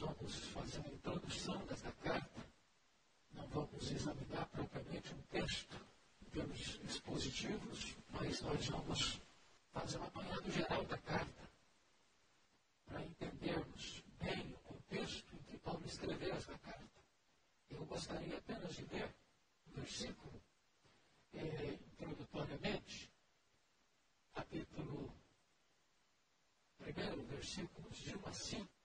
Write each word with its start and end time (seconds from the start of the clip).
nós 0.00 0.14
vamos 0.14 0.34
fazer 0.48 0.78
uma 0.80 0.88
introdução 0.90 1.66
dessa 1.66 1.90
carta. 1.92 2.46
Não 3.32 3.46
vamos 3.48 3.90
examinar 3.90 4.46
propriamente 4.48 5.14
um 5.14 5.22
texto 5.22 5.80
pelos 6.30 6.78
expositivos, 6.84 7.96
mas 8.10 8.42
nós 8.42 8.66
vamos 8.66 9.20
fazer 9.72 9.98
um 9.98 10.04
apanhado 10.04 10.50
geral 10.50 10.84
da 10.84 10.98
carta 10.98 11.50
para 12.84 13.02
entendermos 13.02 14.02
bem 14.18 14.52
o 14.52 14.58
contexto 14.58 15.34
em 15.34 15.42
que 15.44 15.58
Paulo 15.58 15.86
escreveu 15.86 16.34
essa 16.34 16.58
carta. 16.58 17.02
Eu 17.70 17.86
gostaria 17.86 18.36
apenas 18.36 18.76
de 18.76 18.84
ler 18.86 19.14
o 19.66 19.80
versículo 19.80 20.42
eh, 21.32 21.78
introdutoriamente, 21.86 23.10
capítulo 24.34 25.10
1, 26.80 27.26
versículos 27.28 27.96
de 27.96 28.16
1 28.16 28.26
a 28.26 28.32
5, 28.32 28.76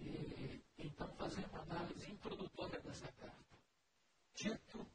e 0.00 0.62
então 0.78 1.12
fazer 1.14 1.44
uma 1.46 1.60
análise 1.62 2.10
introdutória 2.10 2.80
dessa 2.80 3.10
carta. 3.12 3.58
Tito, 4.34 4.86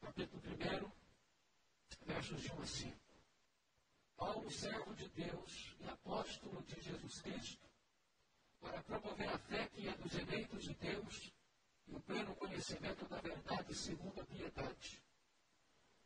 capítulo 0.00 0.42
1, 0.42 2.06
versos 2.06 2.40
de 2.42 2.52
1 2.52 2.62
a 2.62 2.66
5. 2.66 2.96
Paulo, 4.46 4.50
servo 4.50 4.94
de 4.94 5.08
Deus 5.08 5.76
e 5.80 5.88
apóstolo 5.88 6.62
de 6.62 6.80
Jesus 6.80 7.20
Cristo, 7.20 7.66
para 8.60 8.82
promover 8.82 9.28
a 9.28 9.38
fé 9.38 9.66
que 9.68 9.88
é 9.88 9.92
dos 9.92 10.14
eleitos 10.14 10.64
de 10.64 10.74
Deus 10.74 11.32
e 11.88 11.94
o 11.94 12.00
pleno 12.00 12.34
conhecimento 12.36 13.08
da 13.08 13.20
verdade 13.20 13.74
segundo 13.74 14.20
a 14.20 14.24
piedade. 14.24 15.02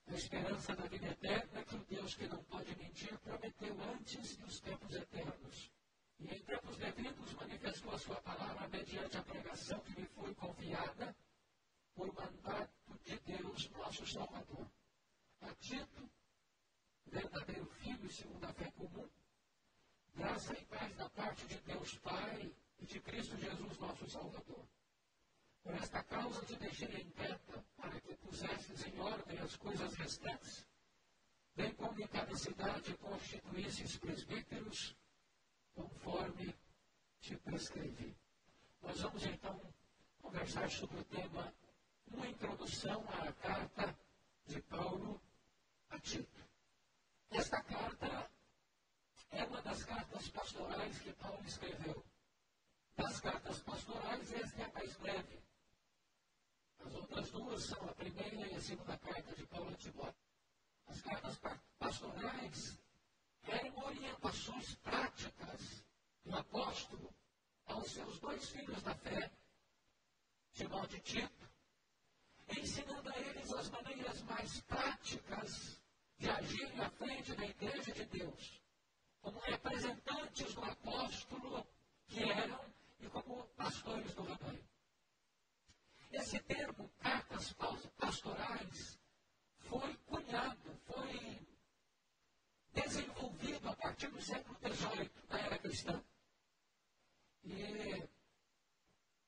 A 0.06 0.14
esperança 0.14 0.74
da 0.74 0.86
vida 0.86 1.06
eterna 1.08 1.64
que 1.64 1.76
o 1.76 1.84
Deus 1.84 2.14
que 2.14 2.26
não 2.28 2.42
pode 2.44 2.74
mentir 2.76 3.16
prometeu 3.18 3.77
antes 3.94 4.36
dos 4.36 4.60
tempos 4.60 4.94
eternos. 4.94 5.70
E 6.19 6.34
em 6.34 6.42
tempos 6.42 6.77
devidos 6.77 7.34
manifestou 7.34 7.92
a 7.94 7.98
sua 7.98 8.20
palavra 8.22 8.69
mediante 8.69 9.16
a 9.19 9.22
pregação 9.22 9.80
que 9.80 10.00
lhe 10.00 10.06
foi 10.06 10.34
confiada 10.34 11.14
por 11.94 12.12
mandato 12.14 12.98
de 13.04 13.19
Deus, 13.20 13.69
nosso 13.70 14.06
Salvador. 14.06 14.66
A 15.42 15.54
Tito, 15.54 16.10
verdadeiro 17.10 17.66
filho 17.66 18.10
segundo 18.10 18.44
a 18.44 18.52
fé 18.52 18.70
comum, 18.72 19.08
graça 20.14 20.53
e 20.53 20.64
paz 20.66 20.97
da 20.97 21.08
parte 21.41 21.46
de 21.46 21.60
Deus 21.60 21.98
Pai 21.98 22.52
e 22.78 22.86
de 22.86 23.00
Cristo 23.00 23.36
Jesus, 23.36 23.78
nosso 23.78 24.10
Salvador. 24.10 24.66
Por 25.62 25.74
esta 25.74 26.02
causa 26.05 26.44
te 26.44 26.56
deixei 26.56 26.88
em 26.88 27.10
quieta, 27.10 27.64
para 27.77 28.00
que 28.00 28.14
pusesses 28.16 28.86
em 28.86 29.00
ordem 29.00 29.38
as 29.38 29.56
coisas 29.56 29.94
restantes, 29.94 30.66
bem 31.55 31.72
como 31.74 32.00
em 32.00 32.06
cada 32.08 32.36
cidade 32.36 32.94
constituísses 32.98 33.97
presbíteros, 33.97 34.97
conforme 35.74 36.55
te 37.20 37.36
prescrevi. 37.36 38.16
Nós 38.82 39.00
vamos 39.00 39.25
então 39.25 39.60
conversar 40.20 40.70
sobre 40.70 40.98
o 40.98 41.04
tema 41.04 41.54
Uma 42.06 42.27
Introdução 42.27 43.04
à 43.08 43.32
Carta 43.32 43.97
de 44.47 44.60
Paulo 44.62 45.20
a 45.91 45.98
Tito. 46.00 46.41
Esta 47.30 47.62
carta 47.62 48.30
é 49.33 49.45
uma 49.45 49.62
das 49.62 49.84
cartas 49.84 50.28
pastorais 50.28 50.98
que 50.98 51.12
Paulo 51.14 51.42
escreveu. 51.47 52.05
Das 52.97 53.20
cartas 53.20 53.61
pastorais, 53.61 54.33
esta 54.33 54.62
é 54.62 54.64
a 54.64 54.72
mais 54.72 54.97
breve. 54.97 55.42
As 56.84 56.95
outras 56.95 57.31
duas 57.31 57.62
são 57.64 57.89
a 57.89 57.95
primeira 57.95 58.47
e 58.47 58.55
a 58.55 58.61
segunda 58.61 58.97
carta 58.98 59.34
de 59.34 59.47
Paulo 59.47 59.70
a 59.70 59.77
Timóteo. 59.77 60.14
As 60.87 61.00
cartas 61.03 61.39
pastorais 61.78 62.78
eram 63.47 63.78
orientações 63.84 64.75
práticas 64.77 65.84
do 66.25 66.37
apóstolo 66.37 67.15
aos 67.66 67.91
seus 67.91 68.19
dois 68.19 68.49
filhos 68.49 68.83
da 68.83 68.94
fé, 68.94 69.31
Timóteo 70.53 70.99
e 70.99 71.00
Tito, 71.00 71.50
ensinando 72.59 73.09
a 73.09 73.19
eles 73.19 73.53
as 73.53 73.71
maneiras 73.71 74.22
mais 74.22 74.60
práticas 74.62 75.81
de 76.19 76.28
agir 76.28 76.81
à 76.81 76.91
frente 76.91 77.34
da 77.34 77.47
igreja 77.47 77.93
de 77.93 78.04
Deus, 78.06 78.59
como 79.22 79.38
representantes 79.41 80.54
do 80.54 80.64
apóstolo 80.64 81.66
que 82.08 82.22
eram 82.22 82.60
e 83.00 83.08
como 83.08 83.44
pastores 83.56 84.14
do 84.14 84.22
rebanho. 84.22 84.64
Esse 86.12 86.41
termo, 86.41 86.91
cartas 86.98 87.54
pastorais, 87.98 88.98
foi 89.59 89.94
cunhado, 90.06 90.80
foi 90.86 91.38
desenvolvido 92.72 93.69
a 93.69 93.76
partir 93.76 94.09
do 94.09 94.20
século 94.20 94.56
XVIII, 94.59 95.10
da 95.28 95.38
era 95.38 95.59
cristã. 95.59 96.03
E 97.44 98.09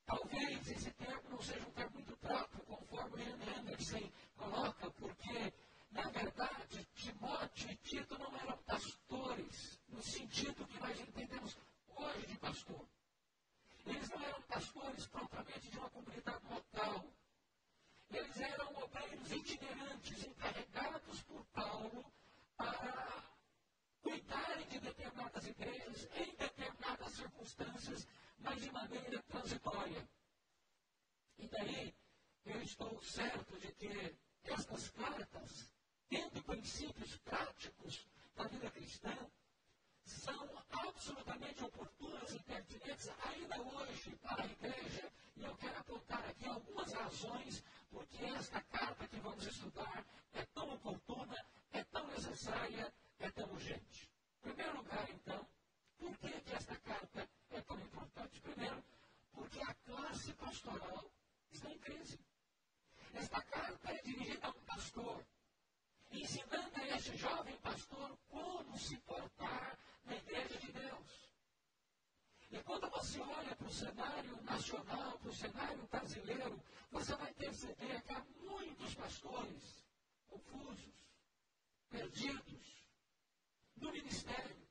talvez 0.04 0.70
esse 0.70 0.90
termo 0.92 1.30
não 1.30 1.42
seja 1.42 1.66
um 1.66 1.72
termo 1.72 1.94
muito 1.94 2.16
próprio, 2.16 2.64
conforme 2.64 3.22
o 3.22 3.58
Anderson 3.58 4.10
coloca, 4.36 4.90
porque, 4.90 5.52
na 5.92 6.08
verdade, 6.08 6.84
Timóteo 6.94 7.70
e 7.70 7.76
Tito 7.76 8.18
não 8.18 8.34
eram 8.36 8.56
pastores, 8.64 9.78
no 9.88 10.02
sentido 10.02 10.66
que 10.66 10.80
nós 10.80 10.98
entendemos 10.98 11.56
hoje 11.88 12.26
de 12.26 12.38
pastor. 12.38 12.88
Eles 13.84 14.08
não 14.08 14.22
eram 14.22 14.42
pastores 14.42 15.06
propriamente 15.06 15.70
de 15.70 15.78
uma 15.78 15.90
comunidade 15.90 16.44
local. 16.48 17.04
Eles 18.10 18.40
eram 18.40 18.74
obreiros 18.76 19.32
itinerantes, 19.32 20.24
encarregados 20.24 21.22
por 21.24 21.44
Paulo 21.46 22.04
para 22.56 23.24
cuidarem 24.02 24.68
de 24.68 24.80
determinadas 24.80 25.46
igrejas 25.46 26.08
em 26.14 26.34
determinadas 26.36 27.12
circunstâncias, 27.12 28.06
mas 28.38 28.60
de 28.60 28.70
maneira 28.70 29.22
transitória. 29.24 30.08
E 31.38 31.48
daí 31.48 31.94
eu 32.46 32.62
estou 32.62 33.02
certo 33.02 33.58
de 33.58 33.72
que 33.72 34.16
estas 34.44 34.90
cartas, 34.90 35.71
tendo 36.12 36.42
princípios 36.42 37.16
práticos 37.24 38.06
da 38.36 38.44
vida 38.44 38.70
cristã, 38.70 39.16
são 40.04 40.46
absolutamente 40.68 41.64
oportunas 41.64 42.34
e 42.34 42.38
pertinentes 42.40 43.08
ainda 43.24 43.62
hoje 43.62 44.10
para 44.16 44.42
a 44.42 44.46
igreja. 44.46 45.10
E 45.38 45.42
eu 45.42 45.56
quero 45.56 45.78
apontar 45.78 46.22
aqui 46.28 46.46
algumas 46.46 46.92
razões 46.92 47.64
porque 47.90 48.22
esta 48.26 48.60
carta 48.60 49.08
que 49.08 49.16
vamos 49.20 49.46
estudar 49.46 50.04
é 50.34 50.44
tão 50.54 50.74
oportuna, 50.74 51.46
é 51.72 51.82
tão 51.84 52.06
necessária, 52.08 52.92
é 53.18 53.30
tão 53.30 53.50
urgente. 53.50 54.10
Em 54.44 54.52
primeiro 54.52 54.76
lugar, 54.76 55.08
então, 55.08 55.46
por 55.98 56.14
que, 56.18 56.28
que 56.42 56.54
esta 56.54 56.76
carta 56.76 57.26
é 57.52 57.60
tão 57.62 57.80
importante? 57.80 58.38
Primeiro, 58.38 58.84
porque 59.32 59.60
a 59.62 59.74
classe 59.86 60.34
pastoral 60.34 61.10
está 61.50 61.70
em 61.70 61.78
crise. 61.78 62.18
Esta 63.14 63.40
carta 63.42 63.92
é 63.92 64.02
dirigida 64.02 64.46
a 64.46 64.50
um 64.50 64.64
pastor, 64.64 65.22
este 67.02 67.16
jovem 67.16 67.56
pastor 67.56 68.16
como 68.28 68.78
se 68.78 68.96
portar 68.98 69.76
na 70.04 70.14
igreja 70.14 70.56
de 70.60 70.70
Deus. 70.70 71.28
E 72.48 72.58
quando 72.62 72.88
você 72.90 73.18
olha 73.18 73.56
para 73.56 73.66
o 73.66 73.72
cenário 73.72 74.42
nacional, 74.42 75.18
para 75.18 75.28
o 75.28 75.34
cenário 75.34 75.88
brasileiro, 75.88 76.62
você 76.92 77.16
vai 77.16 77.34
perceber 77.34 78.00
que 78.02 78.12
há 78.12 78.24
muitos 78.40 78.94
pastores 78.94 79.84
confusos, 80.28 80.94
perdidos 81.90 82.86
no 83.78 83.90
ministério, 83.90 84.68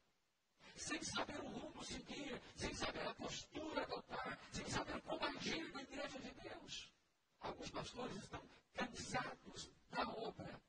sem 0.77 1.03
saber 1.03 1.37
o 1.41 1.49
rumo 1.49 1.83
seguir, 1.83 2.41
sem 2.55 2.73
saber 2.73 3.09
a 3.09 3.15
postura 3.15 3.83
adotar, 3.83 4.39
sem 4.53 4.65
saber 4.69 5.01
como 5.01 5.25
agir 5.25 5.69
na 5.73 5.81
igreja 5.81 6.17
de 6.17 6.31
Deus. 6.31 6.93
Alguns 7.41 7.69
pastores 7.71 8.15
estão 8.15 8.41
cansados 8.73 9.69
da 9.89 10.07
obra, 10.11 10.61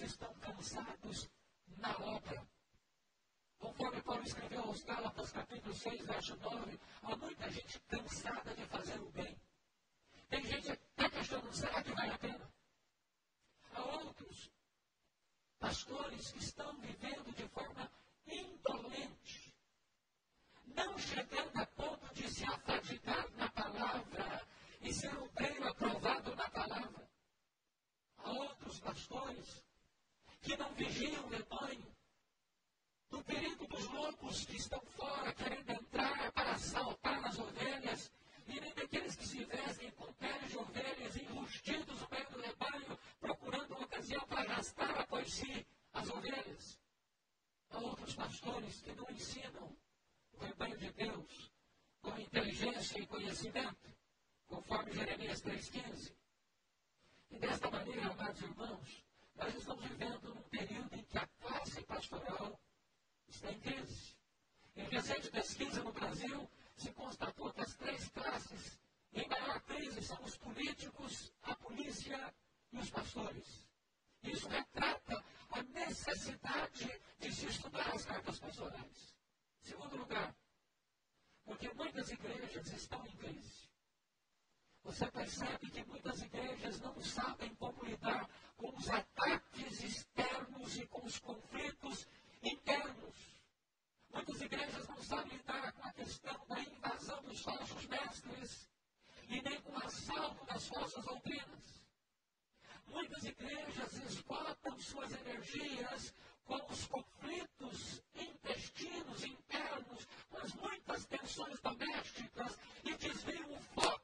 estão 0.00 0.32
cansados 0.34 1.28
na 1.76 1.90
obra. 1.98 2.46
Conforme 3.58 4.00
Paulo 4.02 4.22
escreveu 4.22 4.62
aos 4.62 4.82
Gálatas, 4.82 5.32
capítulo 5.32 5.74
6, 5.74 6.06
verso 6.06 6.36
9, 6.36 6.80
há 7.02 7.16
muita 7.16 7.50
gente 7.50 7.80
cansada 7.80 8.54
de 8.54 8.64
fazer 8.66 9.00
o 9.00 9.10
bem. 9.10 9.36
Tem 10.28 10.44
gente 10.44 10.70
até 10.70 11.10
questionando, 11.10 11.52
será 11.52 11.82
que 11.82 11.92
vale 11.92 12.12
a 12.12 12.18
pena? 12.18 12.52
Há 13.72 13.82
outros 13.82 14.50
pastores 15.58 16.30
que 16.32 16.38
estão 16.38 16.76
vivendo 16.78 17.34
de 17.34 17.48
forma 17.48 17.90
indolente, 18.26 19.54
não 20.66 20.96
chegando 20.98 21.58
a 21.58 21.66
ponto 21.66 22.14
de 22.14 22.30
se 22.30 22.44
afadigar 22.44 23.28
na 23.32 23.48
palavra 23.50 24.46
e 24.80 24.92
ser 24.92 25.12
um 25.18 25.28
treino 25.28 25.68
aprovado 25.68 26.34
na 26.36 26.48
palavra. 26.50 27.08
Há 28.18 28.30
outros 28.30 28.78
pastores 28.80 29.64
que 30.40 30.56
não 30.56 30.72
vigiam 30.74 31.24
o 31.24 31.28
rebanho, 31.28 31.86
do 33.10 33.22
perigo 33.24 33.66
dos 33.66 33.86
lobos 33.86 34.44
que 34.44 34.56
estão 34.56 34.80
fora, 34.96 35.32
querendo 35.34 35.70
entrar 35.70 36.32
para 36.32 36.58
saltar 36.58 37.20
nas 37.20 37.38
ovelhas, 37.38 38.12
e 38.46 38.60
nem 38.60 38.74
daqueles 38.74 39.16
que 39.16 39.26
se 39.26 39.44
vestem 39.44 39.90
com 39.92 40.12
peles 40.14 40.50
de 40.50 40.58
ovelhas 40.58 41.16
enrustidos 41.16 42.00
no 42.00 42.08
meio 42.10 42.30
do 42.30 42.40
rebanho, 42.40 42.98
procurando 43.20 43.74
uma 43.74 43.84
ocasião 43.84 44.26
para 44.26 44.40
arrastar 44.40 45.00
após 45.00 45.32
si 45.32 45.66
as 45.92 46.08
ovelhas. 46.08 46.78
Há 47.70 47.78
outros 47.78 48.14
pastores 48.14 48.80
que 48.80 48.92
não 48.92 49.10
ensinam 49.10 49.76
o 50.32 50.44
rebanho 50.44 50.78
de 50.78 50.90
Deus 50.92 51.50
como 52.00 53.06
com 53.06 53.20
conhecimento, 53.38 53.96
conforme 54.46 54.92
Jeremias 54.92 55.40
3,15. 55.42 56.12
E 57.30 57.38
desta 57.38 57.70
maneira, 57.70 58.10
amados 58.10 58.42
irmãos, 58.42 59.04
nós 59.36 59.54
estamos 59.54 59.84
vivendo 59.84 60.34
num 60.34 60.42
período 60.48 60.94
em 60.94 61.04
que 61.04 61.18
a 61.18 61.26
classe 61.40 61.82
pastoral 61.84 62.60
está 63.28 63.52
em 63.52 63.60
crise. 63.60 64.16
Em 64.74 64.88
recente 64.88 65.30
pesquisa 65.30 65.82
no 65.84 65.92
Brasil, 65.92 66.50
se 66.76 66.90
constatou 66.92 67.52
que 67.52 67.60
as 67.60 67.74
três 67.74 68.08
classes 68.08 68.78
em 69.12 69.28
maior 69.28 69.60
crise 69.60 70.02
são 70.02 70.20
os 70.24 70.36
políticos, 70.36 71.32
a 71.42 71.54
polícia 71.54 72.34
e 72.72 72.78
os 72.78 72.90
pastores. 72.90 73.68
Isso 74.24 74.48
retrata 74.48 75.24
a 75.50 75.62
necessidade 75.62 77.00
de 77.20 77.32
se 77.32 77.46
estudar 77.46 77.94
as 77.94 78.04
cartas 78.04 78.38
pastorais. 78.40 79.14
Segundo 79.60 79.96
lugar, 79.96 80.34
porque 81.48 81.72
muitas 81.74 82.10
igrejas. 82.10 82.87
Você 84.98 85.12
percebe 85.12 85.70
que 85.70 85.84
muitas 85.84 86.22
igrejas 86.22 86.80
não 86.80 87.00
sabem 87.00 87.54
como 87.54 87.84
lidar 87.84 88.28
com 88.56 88.68
os 88.76 88.90
ataques 88.90 89.80
externos 89.80 90.76
e 90.76 90.86
com 90.88 91.06
os 91.06 91.20
conflitos 91.20 92.08
internos. 92.42 93.14
Muitas 94.12 94.42
igrejas 94.42 94.88
não 94.88 95.00
sabem 95.00 95.36
lidar 95.36 95.70
com 95.70 95.86
a 95.86 95.92
questão 95.92 96.46
da 96.48 96.60
invasão 96.60 97.22
dos 97.22 97.40
falsos 97.42 97.86
mestres 97.86 98.68
e 99.28 99.40
nem 99.40 99.60
com 99.60 99.70
o 99.70 99.86
assalto 99.86 100.44
das 100.46 100.66
falsas 100.66 101.04
doutrinas. 101.04 101.84
Muitas 102.88 103.22
igrejas 103.22 103.92
esgotam 103.98 104.80
suas 104.80 105.12
energias 105.12 106.12
com 106.44 106.60
os 106.72 106.86
conflitos 106.88 108.02
intestinos 108.16 109.22
internos, 109.22 110.08
com 110.28 110.38
as 110.38 110.52
muitas 110.54 111.06
tensões 111.06 111.60
domésticas 111.60 112.58
e 112.82 112.96
desviam 112.96 113.52
o 113.52 113.60
foco 113.60 113.97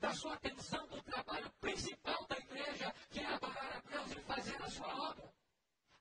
da 0.00 0.14
sua 0.14 0.34
atenção 0.34 0.86
do 0.88 1.02
trabalho 1.02 1.50
principal 1.60 2.26
da 2.28 2.36
igreja, 2.38 2.94
que 3.10 3.20
é 3.20 3.26
adorar 3.26 3.76
a 3.76 3.90
Deus 3.90 4.12
e 4.12 4.20
fazer 4.20 4.62
a 4.62 4.70
sua 4.70 5.10
obra. 5.10 5.32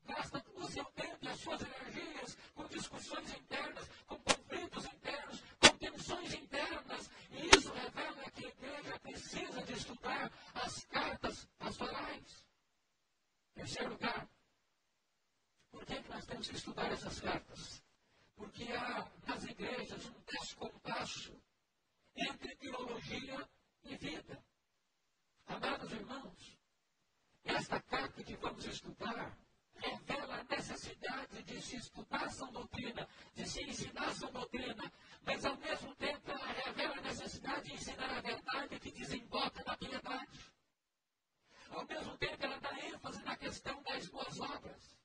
Gasta 0.05 0.43
o 0.55 0.67
seu 0.69 0.85
tempo 0.85 1.17
e 1.21 1.27
as 1.27 1.39
suas 1.39 1.61
energias 1.61 2.37
com 2.53 2.67
discussões 2.67 3.33
internas, 3.33 3.89
com 4.05 4.15
conflitos 4.19 4.85
internos, 4.85 5.43
com 5.59 5.77
tensões 5.77 6.33
internas. 6.33 7.09
E 7.31 7.57
isso 7.57 7.73
revela 7.73 8.31
que 8.31 8.45
a 8.45 8.49
igreja 8.49 8.99
precisa 8.99 9.61
de 9.63 9.73
estudar 9.73 10.31
as 10.53 10.85
cartas 10.85 11.47
pastorais. 11.57 12.45
Terceiro 13.55 13.89
lugar, 13.89 14.29
por 15.71 15.85
que, 15.85 16.01
que 16.01 16.09
nós 16.09 16.25
temos 16.25 16.47
que 16.47 16.55
estudar 16.55 16.91
essas 16.91 17.19
cartas? 17.19 17.83
Porque 18.35 18.71
há 18.71 19.07
nas 19.25 19.43
igrejas 19.43 20.05
um 20.05 20.21
descompasso 20.25 21.36
vida. 24.07 24.41
Amados 25.47 25.91
irmãos, 25.91 26.57
esta 27.43 27.79
carta 27.81 28.23
que 28.23 28.35
vamos 28.37 28.63
estudar 28.65 29.37
revela 29.75 30.35
a 30.39 30.55
necessidade 30.55 31.43
de 31.43 31.61
se 31.61 31.75
estudar 31.75 32.31
sua 32.31 32.49
doutrina, 32.51 33.07
de 33.35 33.45
se 33.49 33.61
ensinar 33.63 34.15
sua 34.15 34.31
doutrina, 34.31 34.91
mas 35.25 35.45
ao 35.45 35.57
mesmo 35.57 35.93
tempo 35.95 36.31
ela 36.31 36.47
revela 36.47 36.95
a 36.97 37.01
necessidade 37.01 37.65
de 37.67 37.73
ensinar 37.73 38.17
a 38.17 38.21
verdade 38.21 38.79
que 38.79 38.91
desemboca 38.91 39.61
na 39.65 39.75
piedade. 39.75 40.39
Ao 41.69 41.85
mesmo 41.85 42.17
tempo 42.17 42.45
ela 42.45 42.59
dá 42.59 42.79
ênfase 42.87 43.21
na 43.23 43.35
questão 43.35 43.83
das 43.83 44.07
boas 44.07 44.39
obras. 44.39 44.96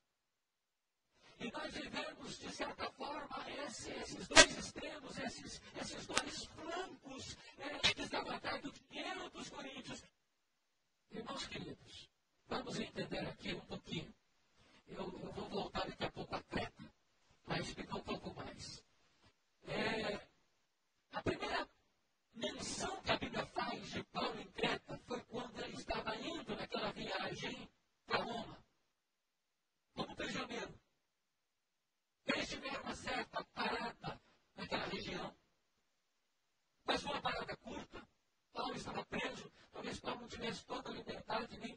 E 1.43 1.51
nós 1.51 1.73
vivemos, 1.73 2.39
de 2.39 2.51
certa 2.53 2.89
forma, 2.91 3.45
esse, 3.65 3.91
esses 3.91 4.27
dois 4.29 4.57
extremos, 4.57 5.17
esses, 5.17 5.61
esses 5.75 6.07
dois 6.07 6.45
flancos 6.45 7.37
é, 7.57 8.01
estavam 8.01 8.33
atrás 8.33 8.61
do 8.61 8.71
dinheiro 8.71 9.29
dos 9.29 9.49
coríntios. 9.49 10.05
Irmãos 11.11 11.45
queridos, 11.47 12.09
vamos 12.47 12.79
entender 12.79 13.27
aqui 13.27 13.53
um 13.55 13.59
pouquinho. 13.59 14.15
Eu, 14.87 15.03
eu 15.21 15.31
vou 15.33 15.49
voltar 15.49 15.85
daqui 15.85 16.05
a 16.05 16.11
pouco 16.11 16.33
à 16.33 16.41
treta, 16.43 16.83
para 17.45 17.59
explicar 17.59 17.97
um 17.97 18.03
pouco 18.03 18.33
mais. 18.35 18.81
É, 19.67 20.25
a 21.11 21.21
primeira 21.23 21.67
menção 22.35 23.01
que 23.01 23.11
a 23.11 23.17
Bíblia 23.17 23.45
faz 23.47 23.91
de 23.91 24.01
Paulo 24.05 24.39
em 24.39 24.47
Creta 24.53 24.97
foi 25.05 25.19
quando 25.23 25.59
ele 25.59 25.75
estava 25.75 26.15
indo 26.15 26.55
naquela 26.55 26.93
viagem 26.93 27.69
para 28.05 28.23
Roma, 28.23 28.57
como 29.93 30.15
prisioneiro. 30.15 30.82
Tiveram 32.25 32.83
uma 32.83 32.95
certa 32.95 33.43
parada 33.53 34.21
naquela 34.55 34.85
região, 34.85 35.35
mas 36.85 37.01
foi 37.01 37.11
uma 37.11 37.21
parada 37.21 37.57
curta. 37.57 38.07
Paulo 38.53 38.75
estava 38.75 39.05
preso, 39.05 39.51
talvez 39.71 39.99
Paulo 39.99 40.21
não 40.21 40.27
tivesse 40.27 40.65
toda 40.65 40.89
a 40.89 40.93
liberdade 40.93 41.59
nem 41.59 41.72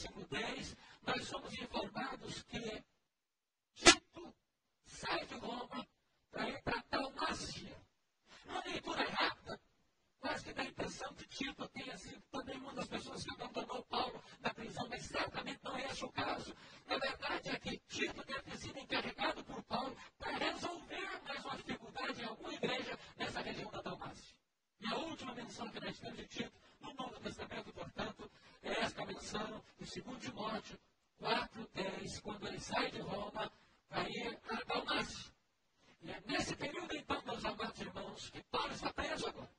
versículo 0.00 0.26
10, 0.30 0.76
nós 1.02 1.24
somos 1.26 1.52
informados 1.52 2.42
que 2.44 2.84
Tito 3.74 4.34
sai 4.86 5.26
de 5.26 5.34
Roma 5.34 5.86
para 6.30 6.48
ir 6.48 6.62
para 6.62 6.82
Dalmácia. 6.90 7.76
Uma 8.46 8.64
leitura 8.64 9.04
rápida, 9.10 9.60
quase 10.18 10.44
que 10.44 10.52
dá 10.54 10.62
a 10.62 10.66
impressão 10.66 11.14
que 11.14 11.28
Tito 11.28 11.68
tenha 11.68 11.98
sido 11.98 12.22
também 12.30 12.56
uma 12.56 12.72
das 12.72 12.88
pessoas 12.88 13.22
que 13.22 13.30
abandonou 13.30 13.84
Paulo 13.84 14.24
na 14.40 14.54
prisão, 14.54 14.88
mas 14.88 15.02
certamente 15.02 15.60
não 15.62 15.76
é 15.76 15.86
esse 15.88 16.04
o 16.04 16.12
caso. 16.12 16.56
Na 16.86 16.96
verdade 16.96 17.50
é 17.50 17.58
que 17.58 17.78
Tito 17.88 18.24
deve 18.24 18.42
ter 18.42 18.56
sido 18.56 18.78
encarregado 18.78 19.44
por 19.44 19.62
Paulo 19.64 19.94
para 20.18 20.32
resolver 20.38 21.22
mais 21.28 21.44
uma 21.44 21.56
dificuldade 21.56 22.22
em 22.22 22.24
alguma 22.24 22.54
igreja 22.54 22.98
nessa 23.18 23.40
região 23.42 23.70
da 23.70 23.82
Dalmácia. 23.82 24.34
E 24.80 24.86
a 24.86 24.96
última 24.96 25.34
menção 25.34 25.68
que 25.68 25.78
nós 25.80 25.98
temos 25.98 26.16
de 26.16 26.26
Tito 26.26 26.58
no 26.80 26.94
Novo 26.94 27.20
Testamento, 27.20 27.70
portanto, 27.74 28.30
10, 28.74 28.92
cabeçando 28.92 29.64
no 29.80 29.86
segundo 29.86 30.20
Timóteo 30.20 30.78
4, 31.18 31.70
10, 31.74 32.20
quando 32.20 32.46
ele 32.46 32.60
sai 32.60 32.88
de 32.92 33.00
Roma 33.00 33.52
para 33.88 34.08
ir 34.08 34.38
a 34.48 34.64
Dalmácia. 34.64 35.32
É 36.06 36.20
nesse 36.24 36.54
período, 36.54 36.96
então, 36.96 37.20
meus 37.26 37.44
amados 37.44 37.80
irmãos, 37.80 38.30
que 38.30 38.40
Paulo 38.44 38.72
está 38.72 38.92
preso 38.92 39.26
agora. 39.26 39.50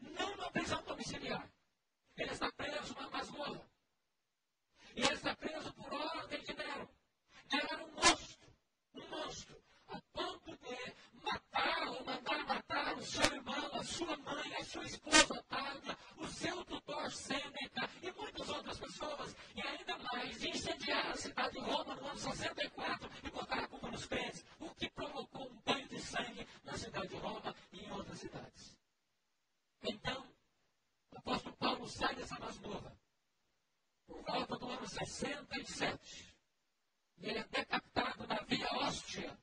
Não 0.00 0.36
numa 0.36 0.50
prisão 0.50 0.82
domiciliar. 0.84 1.46
Ele 2.16 2.32
está 2.32 2.50
preso 2.52 2.94
numa 2.94 3.10
masmorra. 3.10 3.60
E 4.96 5.02
ele 5.02 5.14
está 5.14 5.36
preso 5.36 5.72
por 5.74 5.92
ordem 5.92 6.42
de 6.42 6.54
Nero. 6.54 6.88
Nero 7.52 7.68
era 7.70 7.84
um 7.84 7.92
monstro. 7.92 8.48
Um 8.94 9.08
monstro. 9.08 9.62
A 9.88 10.00
ponto 10.12 10.56
de 10.56 10.94
matar 11.22 11.88
ou 11.88 12.04
mandar 12.04 12.44
matar 12.46 12.67
o 12.98 13.02
seu 13.02 13.24
irmão, 13.32 13.70
a 13.74 13.84
sua 13.84 14.16
mãe, 14.18 14.54
a 14.56 14.64
sua 14.64 14.84
esposa 14.84 15.42
Távia, 15.48 15.96
o 16.16 16.26
seu 16.26 16.64
tutor 16.64 17.12
Sêneca 17.12 17.88
e 18.02 18.10
muitas 18.10 18.48
outras 18.48 18.78
pessoas. 18.78 19.36
E 19.54 19.60
ainda 19.62 19.98
mais, 19.98 20.42
incendiar 20.42 21.06
a 21.12 21.16
cidade 21.16 21.52
de 21.52 21.60
Roma 21.60 21.94
no 21.94 22.06
ano 22.06 22.18
64 22.18 23.10
e 23.22 23.30
botar 23.30 23.60
a 23.60 23.68
culpa 23.68 23.90
nos 23.90 24.06
pés. 24.06 24.44
O 24.58 24.74
que 24.74 24.90
provocou 24.90 25.48
um 25.48 25.60
banho 25.60 25.88
de 25.88 26.00
sangue 26.00 26.46
na 26.64 26.76
cidade 26.76 27.08
de 27.08 27.16
Roma 27.16 27.54
e 27.72 27.84
em 27.84 27.92
outras 27.92 28.18
cidades. 28.18 28.76
Então, 29.82 30.26
o 31.12 31.18
apóstolo 31.18 31.56
Paulo 31.56 31.88
sai 31.88 32.14
dessa 32.16 32.38
masmorra 32.40 32.98
por 34.06 34.22
volta 34.22 34.56
do 34.56 34.68
ano 34.68 34.88
67. 34.88 36.34
E 37.18 37.28
ele 37.28 37.38
é 37.38 37.44
decapitado 37.44 38.26
na 38.26 38.40
Via 38.42 38.68
Hóstia, 38.74 39.38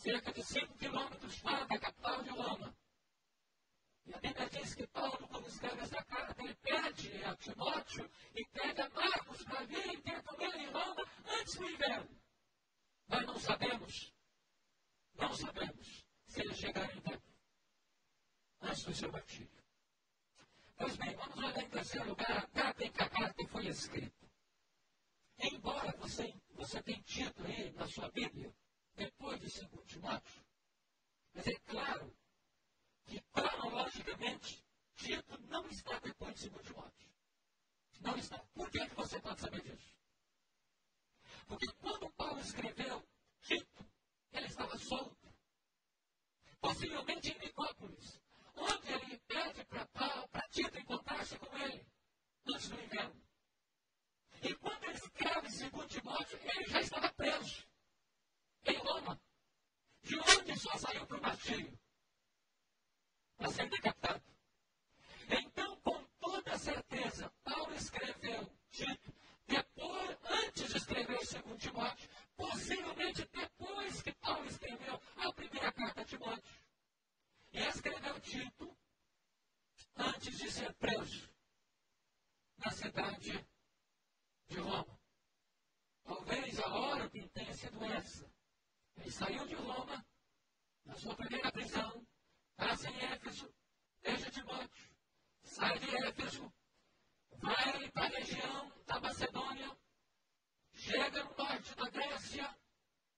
cerca 0.00 0.32
de 0.32 0.42
5 0.42 0.78
quilômetros 0.78 1.36
fora 1.38 1.66
da 1.66 1.78
capital 1.78 2.22
de 2.22 2.30
Roma. 2.30 2.74
E 4.06 4.14
a 4.14 4.18
Bíblia 4.18 4.48
diz 4.48 4.74
que 4.74 4.86
Paulo, 4.86 5.28
quando 5.28 5.46
escreve 5.46 5.82
essa 5.82 6.02
carta, 6.04 6.42
ele 6.42 6.54
pede 6.54 7.19
a 7.30 7.36
Timóteo 7.36 8.10
e 8.34 8.44
pede 8.46 8.80
a 8.80 8.88
Marcos 8.90 9.42
para 9.44 9.64
virem 9.64 10.00
ter 10.02 10.22
ele 10.40 10.58
em 10.64 10.70
Roma 10.70 11.08
antes 11.26 11.54
do 11.54 11.70
inverno. 11.70 12.20
Nós 13.08 13.26
não 13.26 13.38
sabemos, 13.38 14.12
não 15.14 15.32
sabemos 15.34 16.04
se 16.26 16.40
eles 16.40 16.58
chegarem 16.58 16.96
em 16.96 17.00
tempo 17.00 17.22
antes 18.60 18.84
do 18.84 18.94
seu 18.94 19.12
martírio. 19.12 19.64
Pois 20.76 20.96
bem, 20.96 21.14
vamos 21.14 21.36
olhar 21.36 21.58
em 21.58 21.68
terceiro 21.68 22.08
lugar 22.08 22.30
a 22.30 22.46
data 22.46 22.84
em 22.84 22.90
que 22.90 23.02
a 23.02 23.08
carta 23.08 23.48
foi 23.48 23.66
escrita. 23.66 24.30
Embora 25.38 25.96
você, 25.98 26.34
você 26.54 26.82
tenha 26.82 27.02
tido 27.02 27.46
aí 27.46 27.70
na 27.72 27.86
sua 27.86 28.10
Bíblia, 28.10 28.54
depois 28.94 29.40
de 29.40 29.50
5 29.50 29.84
Timóteo, 29.84 30.44
mas 31.32 31.46
é 31.46 31.54
claro 31.66 32.14
que 33.04 33.20
cronologicamente 33.32 34.64
Tito 34.96 35.40
não 35.48 35.66
está 35.68 35.98
depois 36.00 36.34
de 36.34 36.40
5 36.42 36.62
Timóteo. 36.62 37.09
Não 38.00 38.16
está. 38.16 38.38
Por 38.54 38.70
que, 38.70 38.88
que 38.88 38.94
você 38.94 39.20
pode 39.20 39.40
saber 39.40 39.62
disso? 39.62 39.94
Porque 41.46 41.66
quando 41.74 42.10
Paulo 42.10 42.40
escreveu 42.40 43.06
Tito, 43.42 43.86
ele 44.32 44.46
estava 44.46 44.76
solto. 44.78 45.16
Possivelmente 46.60 47.30
em 47.30 47.38
Nicópolis 47.38 48.20
onde 48.60 48.92
ele 48.92 49.18
pede 49.26 49.64
para 49.64 50.48
Tito 50.50 50.78
encontrar-se 50.78 51.38
com 51.38 51.56
ele, 51.58 51.86
antes 52.46 52.68
do 52.68 52.80
inverno. 52.80 53.22
E 54.42 54.54
quando 54.54 54.84
ele 54.84 54.94
escreve 54.94 55.50
segundo 55.50 55.86
Timóteo, 55.86 56.38
ele 56.42 56.64
já 56.68 56.80
estava 56.80 57.12
preso, 57.12 57.66
em 58.64 58.76
Roma, 58.76 59.20
de 60.02 60.18
onde 60.18 60.58
só 60.58 60.76
saiu 60.76 61.06
para 61.06 61.18
o 61.18 61.22
martírio, 61.22 61.78
para 63.36 63.50
ser 63.50 63.68
decapitado. 63.68 64.22
Então, 65.28 65.76
com 65.80 66.02
toda 66.18 66.58
certeza, 66.58 67.32
Paulo 67.44 67.74
escreveu 67.74 68.50
Tito, 68.70 69.14
depois, 69.46 70.18
antes 70.24 70.70
de 70.70 70.76
escrever 70.76 71.24
segundo 71.26 71.58
Timóteo, 71.58 72.08
possivelmente 72.36 73.28
depois 73.32 74.02
que 74.02 74.12
Paulo 74.14 74.46
escreveu 74.46 75.00
a 75.16 75.32
primeira 75.32 75.72
carta 75.72 76.00
a 76.00 76.04
Timóteo. 76.04 76.60
E 77.52 77.58
escreveu 77.58 78.20
Tito 78.20 78.76
antes 79.96 80.38
de 80.38 80.50
ser 80.50 80.72
preso 80.74 81.28
na 82.58 82.70
cidade 82.70 83.44
de 84.46 84.58
Roma. 84.60 85.00
Talvez 86.04 86.60
a 86.60 86.68
hora 86.68 87.10
que 87.10 87.28
tenha 87.28 87.52
sido 87.52 87.84
essa. 87.84 88.30
Ele 88.96 89.10
saiu 89.10 89.46
de 89.46 89.54
Roma, 89.54 90.04
na 90.84 90.94
sua 90.94 91.16
primeira 91.16 91.50
prisão, 91.50 92.06
passa 92.56 92.88
em 92.90 93.00
Éfeso, 93.00 93.52
deixa 94.02 94.30
Timóteo, 94.30 94.90
sai 95.42 95.78
de 95.78 95.96
Éfeso, 95.96 96.52
vai 97.38 97.90
para 97.90 98.04
a 98.04 98.18
região 98.18 98.72
da 98.86 99.00
Macedônia, 99.00 99.76
chega 100.72 101.24
no 101.24 101.36
norte 101.36 101.74
da 101.74 101.88
Grécia, 101.88 102.58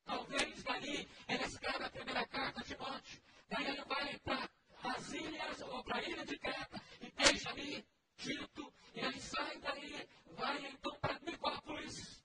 talvez 0.04 0.62
dali 0.62 1.08
ele 1.28 1.44
escreve 1.44 1.84
a 1.84 1.90
primeira 1.90 2.26
carta 2.28 2.60
a 2.60 2.64
Timóteo, 2.64 3.22
Daí 3.52 3.66
ele 3.66 3.84
vai 3.84 4.18
para 4.20 4.50
as 4.94 5.12
ilhas, 5.12 5.60
ou 5.60 5.84
para 5.84 5.98
a 5.98 6.02
ilha 6.02 6.24
de 6.24 6.38
Creta, 6.38 6.82
e 7.02 7.10
deixa 7.10 7.50
ali 7.50 7.86
Tito, 8.16 8.72
e 8.94 9.00
ele 9.00 9.20
sai 9.20 9.58
daí, 9.58 10.08
vai 10.24 10.66
então 10.68 10.98
para 10.98 11.18
Nicópolis. 11.20 12.24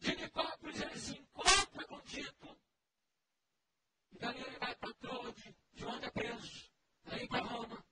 De 0.00 0.16
Nicópolis 0.16 0.80
ele 0.80 0.98
se 0.98 1.12
encontra 1.18 1.86
com 1.86 2.00
Tito, 2.00 2.58
e 4.10 4.18
dali 4.18 4.40
ele 4.40 4.58
vai 4.58 4.74
para 4.74 4.92
Troade, 4.94 5.56
de 5.72 5.84
onde 5.84 6.06
é 6.06 6.10
preso, 6.10 6.72
daí 7.04 7.28
para 7.28 7.46
Roma, 7.46 7.84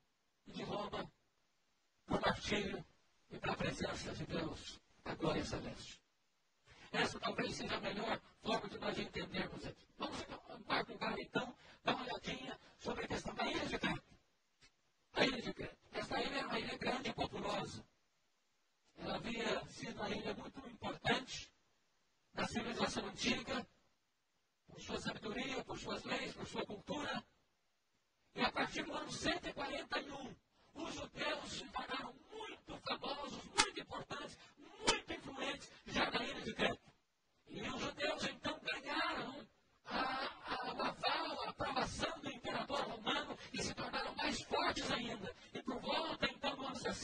e 0.49 0.53
de 0.53 0.63
Roma 0.65 1.13
para 2.07 2.17
o 2.17 2.21
martírio 2.21 2.85
e 3.31 3.39
para 3.39 3.53
a 3.53 3.57
presença 3.57 4.06
de 4.17 4.27
Deus, 4.27 4.81
a 5.05 5.15
glória 5.15 5.45
celeste. 5.45 6.01
Essa 6.93 7.19
talvez 7.21 7.55
seja 7.55 7.77
a 7.77 7.81
melhor 7.81 8.21
forma 8.43 8.69
de 8.69 8.79
nós 8.79 8.99
entendermos 8.99 9.65
aqui. 9.67 9.87
Vamos, 9.99 10.21
em 10.21 10.63
quarto 10.63 10.93
lugar, 10.93 11.19
então, 11.19 11.55
Dá 11.87 11.95
uma 11.95 12.03
olhadinha 12.03 12.59
sobre 12.81 13.05
a 13.05 13.09
questão 13.09 13.33
da 13.33 13.47
ilha 13.47 13.65
de 13.65 13.79
Creta. 13.79 14.03
A 15.13 15.25
ilha 15.25 15.41
de 15.41 15.55
Creta. 15.55 15.79
Essa 15.93 16.21
ilha 16.21 16.39
era 16.39 16.49
uma 16.49 16.59
ilha 16.59 16.77
grande 16.77 17.11
e 17.11 17.13
populosa. 17.13 17.87
Ela 18.97 19.15
havia 19.15 19.65
sido 19.67 19.95
uma 19.95 20.11
ilha 20.11 20.35
muito 20.35 20.59
importante 20.69 21.49
na 22.35 22.45
civilização 22.49 23.07
antiga, 23.07 23.65
por 24.67 24.81
sua 24.81 24.99
sabedoria, 24.99 25.63
por 25.63 25.79
suas 25.79 26.03
leis, 26.03 26.35
por 26.35 26.47
sua 26.49 26.67
cultura. 26.67 27.25
E 28.35 28.41
a 28.41 28.51
partir 28.51 28.83
do 28.83 28.93
ano 28.93 29.13
141, 29.13 30.35
os 30.75 30.93
judeus 30.93 31.53
se 31.53 31.65
tornaram 31.69 32.16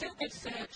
107 0.00 0.71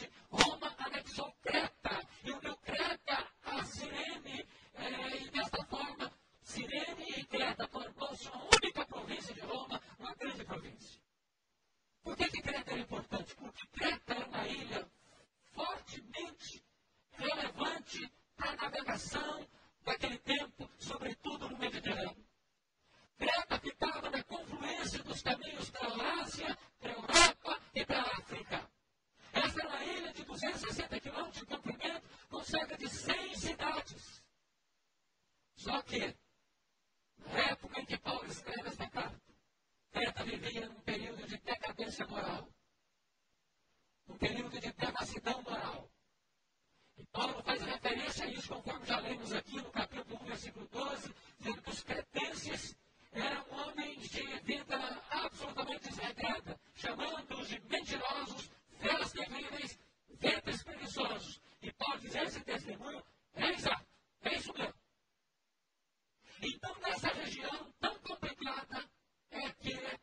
lemos 49.07 49.33
aqui 49.33 49.57
no 49.57 49.71
capítulo 49.71 50.21
1, 50.23 50.25
versículo 50.27 50.69
12, 50.73 51.15
dizendo 51.39 51.63
que 51.63 51.71
os 51.71 51.83
cretenses 51.85 52.77
eram 53.13 53.47
homens 53.51 54.11
de 54.11 54.23
vida 54.41 55.03
absolutamente 55.11 55.89
desregrada, 55.89 56.59
chamando-os 56.75 57.49
de 57.49 57.61
mentirosos, 57.61 58.51
feras 58.79 59.13
terríveis, 59.13 59.79
ventres 60.11 60.63
preguiçosos. 60.63 61.41
E 61.63 61.73
Paulo 61.73 62.01
diz, 62.01 62.15
esse 62.17 62.41
testemunho 62.41 63.03
é 63.35 63.51
exato, 63.51 63.87
é 64.23 64.35
isso 64.35 64.53
mesmo. 64.53 64.75
Então, 66.43 66.77
nessa 66.81 67.09
região 67.09 67.73
tão 67.81 67.95
complicada, 68.01 68.85
é 69.31 69.51
que 69.53 69.99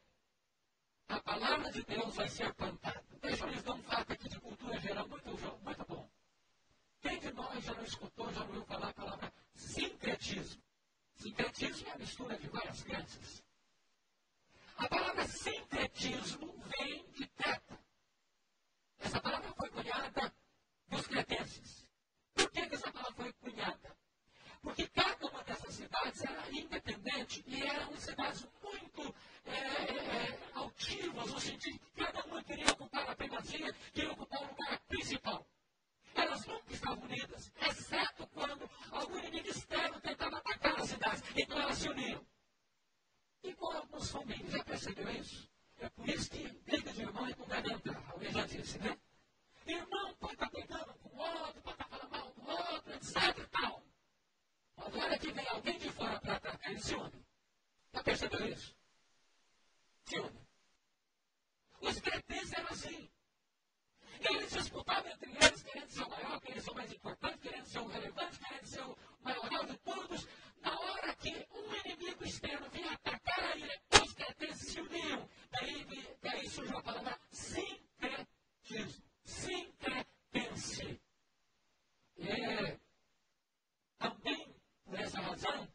a 1.10 1.20
palavra 1.20 1.72
de 1.72 1.84
Deus 1.84 2.16
vai 2.16 2.28
ser 2.30 2.54
plantada. 2.54 3.04
Deixa 3.22 3.46
eu 3.46 3.50
lhes 3.50 3.64
dar 3.64 3.74
um 3.74 3.84
fato 3.84 4.14
aqui 4.14 4.30
de 4.30 4.40
cultura 4.40 4.80
geral 4.80 5.08
muito, 5.08 5.30
muito 5.62 5.86
bom. 5.88 6.10
Quem 7.02 7.20
de 7.20 7.32
nós 7.34 7.64
já 7.64 7.74
não 7.74 7.84
escutou 7.84 8.13
já 8.34 8.42
ouviu 8.42 8.66
falar 8.66 8.90
a 8.90 8.94
palavra 8.94 9.34
sincretismo. 9.54 10.62
Sincretismo 11.16 11.88
é 11.88 11.92
a 11.92 11.98
mistura 11.98 12.38
de 12.38 12.48
várias 12.48 12.82
crenças. 12.84 13.44
A 14.78 14.88
palavra 14.88 15.28
sincretismo 15.28 16.54
vem 16.78 17.06
de 17.12 17.28
Creta. 17.28 17.80
Essa 19.00 19.22
palavra 19.22 19.54
foi 19.54 19.70
cunhada 19.70 20.34
dos 20.88 21.08
cretenses. 21.08 21.88
Por 22.34 22.50
que, 22.50 22.66
que 22.66 22.76
essa 22.76 22.92
palavra 22.92 23.14
foi 23.14 23.34
cunhada? 23.34 23.96
Porque 24.62 24.88
cada 24.88 25.28
uma 25.28 25.44
dessas 25.44 25.76
cidades 25.76 26.24
era 26.24 26.50
independente 26.52 27.44
e 27.46 27.62
eram 27.62 27.96
cidades 27.98 28.48
muito 28.64 29.16
é, 29.46 29.52
é, 29.52 30.40
altivas, 30.54 31.32
no 31.32 31.40
sentido 31.40 31.80
que 31.80 32.04
cada 32.04 32.24
uma 32.26 32.44
queria 32.44 32.72
ocupar 32.72 33.10
a 33.10 33.16
primazia, 33.16 33.74
queria 33.94 34.12
ocupar 34.12 34.42
o 34.42 34.48
lugar 34.48 34.80
principal. 34.88 35.46
Elas 36.16 36.46
nunca 36.46 36.74
estavam 36.74 37.04
unidas, 37.04 37.52
exceto 37.68 38.28
quando 38.28 38.70
algum 38.92 39.18
inimigo 39.20 39.48
externo 39.50 40.00
tentava 40.02 40.38
atacar 40.38 40.80
as 40.80 40.90
cidades. 40.90 41.24
Então 41.36 41.60
elas 41.60 41.78
se 41.78 41.90
uniam. 41.90 42.26
E 43.44 43.54
com 43.56 43.66
alguns 43.66 44.12
famílias, 44.12 44.52
já 44.52 44.64
percebeu 44.64 45.10
isso? 45.12 45.50
É 45.80 45.90
por 45.90 46.08
isso 46.08 46.30
que 46.30 46.48
briga 46.48 46.94
de 46.94 47.02
irmão 47.02 47.28
é 47.28 47.34
fundamental. 47.34 48.04
Alguém 48.10 48.32
já 48.32 48.46
disse, 48.46 48.80
né? 48.80 48.98
Irmão 49.66 50.14
pode 50.16 50.34
estar 50.34 50.50
brigando 50.50 50.94
com 50.96 51.10
o 51.10 51.22
outro, 51.22 51.62
pode 51.62 51.76
estar 51.76 51.88
falando 51.90 52.10
mal 52.12 52.32
do 52.32 52.50
outro, 52.50 52.94
etc 52.94 53.38
e 53.38 53.48
tal. 53.48 53.84
Mas 54.78 54.96
olha 54.96 55.20
que 55.20 55.32
vem 55.32 55.48
alguém 55.48 55.80
de 55.80 55.90
fora 55.92 56.20
para 56.20 56.36
atacar, 56.36 56.72
ele 56.72 56.80
se 56.80 56.96
une. 56.96 57.26
Já 57.94 58.04
percebeu 58.04 58.48
isso? 58.48 58.76
Se 60.06 60.20
une. 60.20 60.48
Os 61.82 62.00
cretenses 62.00 62.54
eram 62.54 62.70
assim. 62.70 63.10
Eles 64.30 64.52
disputavam 64.52 65.12
entre 65.12 65.30
eles, 65.32 65.64
querendo 65.64 65.90
ser 65.90 66.04
o 66.04 66.10
maior, 66.10 66.40
querendo 66.42 66.64
ser 66.64 66.72
o 66.72 66.76
mais 66.76 66.94
importante, 66.94 67.38
querendo 67.40 67.66
ser 67.66 67.80
o 67.80 67.88
relevante, 67.88 68.40
querendo 68.40 68.66
ser 68.68 68.82
o 68.82 68.98
maior 69.22 69.66
de 69.66 69.78
todos. 69.78 70.28
Na 70.62 70.80
hora 70.80 71.16
que 71.16 71.48
um 71.52 71.76
inimigo 71.86 72.24
externo 72.24 72.70
vinha 72.70 72.92
atacar 72.94 73.40
a 73.40 73.58
ilha, 73.58 73.82
os 74.02 74.14
cretenses 74.14 74.72
se 74.72 74.82
uniam. 74.82 75.30
Daí, 75.52 76.18
daí 76.22 76.50
surgiu 76.50 76.78
a 76.78 76.84
palavra 76.84 77.20
sincretismo. 77.32 79.04
Sincretense. 79.26 81.02
É, 82.18 82.80
também, 83.98 84.56
por 84.86 85.00
essa 85.00 85.20
razão, 85.20 85.68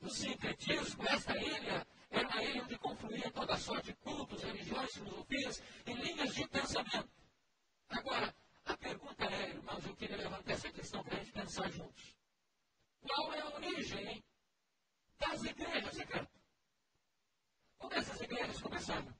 do 0.00 0.10
sincretismo, 0.10 1.06
esta 1.08 1.36
ilha 1.36 1.86
era 2.10 2.28
uma 2.28 2.42
ilha 2.42 2.64
onde 2.64 2.78
confluía 2.78 3.30
toda 3.30 3.56
sorte 3.56 3.86
de 3.86 3.94
cultos, 3.96 4.42
religiões, 4.42 4.92
filosofias 4.92 5.62
e 5.86 5.92
linhas 5.92 6.34
de 6.34 6.48
pensamento. 6.48 7.10
Agora, 7.88 8.34
a 8.64 8.76
pergunta 8.76 9.24
é, 9.24 9.50
irmãos, 9.50 9.86
eu 9.86 9.94
queria 9.96 10.16
levantar 10.16 10.52
essa 10.52 10.70
questão 10.72 11.02
para 11.04 11.14
a 11.16 11.18
gente 11.18 11.32
pensar 11.32 11.70
juntos. 11.70 12.16
Qual 13.00 13.32
é 13.32 13.40
a 13.40 13.54
origem 13.54 14.24
das 15.18 15.42
igrejas 15.44 15.94
secretas? 15.94 16.42
Como 17.78 17.94
essas 17.94 18.20
igrejas 18.20 18.60
começaram? 18.60 19.14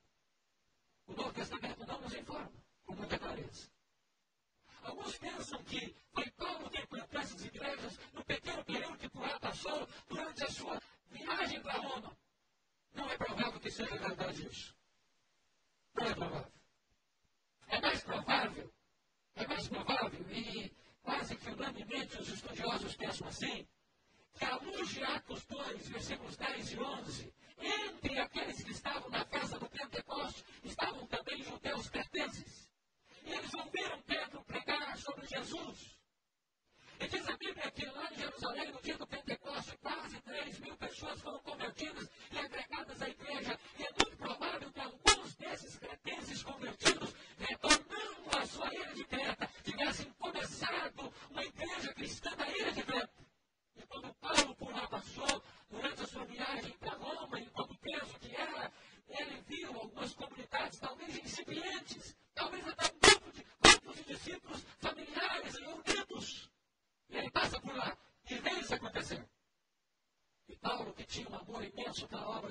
O 1.07 1.13
Novo 1.13 1.33
Testamento 1.33 1.87
não 1.87 2.01
nos 2.01 2.15
informa 2.15 2.53
com 2.85 2.95
muita 2.95 3.19
clareza. 3.19 3.71
Alguns 4.83 5.19
pensam 5.19 5.63
que 5.65 5.95
foi 6.13 6.31
Paulo 6.33 6.71
quem 6.71 6.87
plantou 6.87 7.21
essas 7.21 7.45
igrejas 7.45 7.99
no 8.13 8.25
pequeno 8.25 8.65
período 8.65 8.99
que 8.99 9.09
Paulo 9.09 9.41
passou 9.41 9.89
durante 10.09 10.45
a 10.45 10.51
sua 10.51 10.81
viagem 11.11 11.61
para 11.61 11.79
Roma. 11.79 12.17
Não 12.95 13.11
é 13.11 13.17
provável 13.17 13.61
que 13.61 13.71
seja 14.37 14.76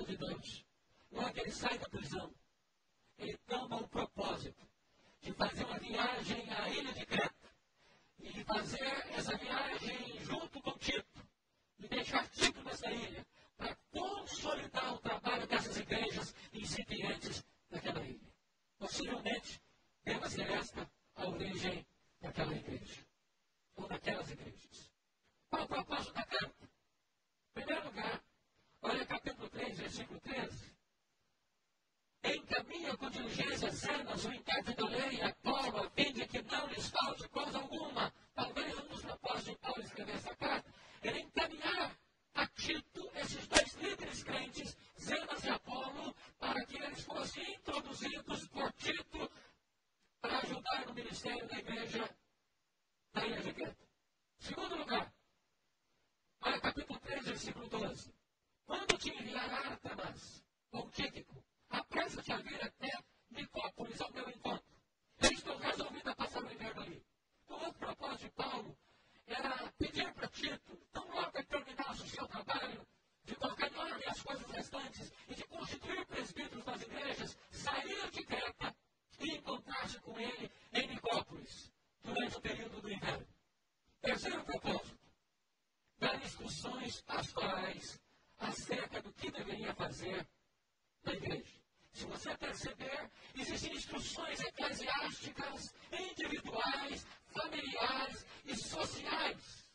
the 0.06 0.12
debates. 0.12 0.65
Perceber, 92.46 93.10
existem 93.34 93.74
instruções 93.74 94.40
eclesiásticas, 94.40 95.74
individuais, 95.92 97.06
familiares 97.32 98.26
e 98.44 98.56
sociais 98.56 99.68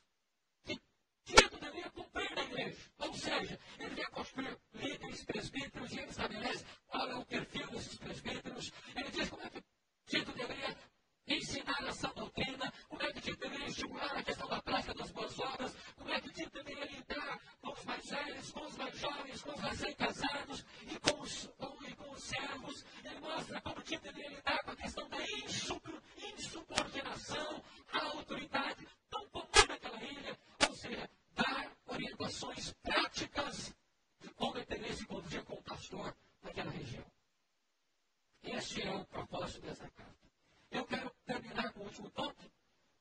que 0.64 0.80
Tito 1.26 1.60
deveria 1.60 1.90
cumprir 1.90 2.34
na 2.36 2.44
igreja. 2.44 2.92
Ou 3.00 3.14
seja, 3.14 3.60
ele 3.78 3.90
deveria 3.90 4.10
construir 4.12 4.58
líderes, 4.74 5.26
presbíteros, 5.26 5.92
e 5.92 6.00
ele 6.00 6.10
estabelece 6.10 6.66
qual 6.88 7.10
é 7.10 7.16
o 7.16 7.26
perfil 7.26 7.68
desses 7.68 7.98
presbíteros. 7.98 8.72
Ele 8.96 9.12
diz 9.12 9.30
como 9.30 9.44
é 9.44 9.50
que 9.50 9.64
Tito 10.08 10.32
deveria 10.32 10.78
ensinar 11.28 11.84
essa 11.88 12.08
doutrina, 12.08 12.74
como 12.88 13.04
é 13.04 13.12
que 13.12 13.22
Tito 13.22 13.40
deveria 13.40 13.68
estimular 13.68 14.18
a 14.18 14.24
questão 14.24 14.48
da 14.48 14.62
prática 14.62 14.94
das 14.94 15.12
boas 15.12 15.40
obras, 15.40 15.76
como 15.98 16.10
é 16.14 16.22
que 16.22 16.30
Tito 16.30 16.52
deveria 16.52 16.86
lidar 16.86 17.40
com 17.62 17.72
os 17.72 17.84
mais 17.84 18.10
velhos, 18.10 18.52
com 18.52 18.66
os 18.66 18.78
mais 18.78 18.98
jovens, 18.98 19.42
com 19.42 19.52
os 19.52 19.60
recém-casados 19.60 20.66
e 20.88 21.00
com 21.00 21.22
os, 21.22 21.48
com, 21.58 21.81
servos, 22.22 22.86
ele 23.04 23.20
mostra 23.20 23.62
como 23.62 23.82
tinha 23.82 24.00
de 24.00 24.12
lidar 24.12 24.64
com 24.64 24.72
a 24.72 24.76
questão 24.76 25.10
da 25.10 25.18
insubordinação 26.38 27.64
à 27.92 28.06
autoridade 28.06 28.88
tão 29.10 29.28
comum 29.30 29.66
naquela 29.68 30.04
ilha, 30.04 30.38
ou 30.68 30.76
seja, 30.76 31.10
dar 31.36 31.72
orientações 31.88 32.74
práticas 32.84 33.74
de 34.20 34.30
como 34.30 34.58
ele 34.58 34.66
teria 34.66 34.94
se 34.94 35.06
conduzir 35.06 35.44
com 35.44 35.56
o 35.56 35.64
pastor 35.64 36.16
naquela 36.42 36.72
região. 36.72 37.06
Este 38.44 38.82
é 38.82 38.92
o 38.92 39.06
propósito 39.06 39.62
dessa 39.62 39.90
carta. 39.90 40.16
Eu 40.72 40.86
quero 40.86 41.10
terminar 41.26 41.74
com 41.74 41.82
o 41.82 41.84
último 41.84 42.10
ponto, 42.12 42.52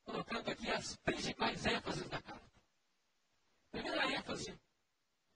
colocando 0.04 0.50
aqui 0.50 0.70
as 0.70 0.96
principais 0.96 1.64
ênfases 1.66 2.08
da 2.08 2.20
carta. 2.20 2.50
Primeira 3.70 4.10
ênfase 4.12 4.58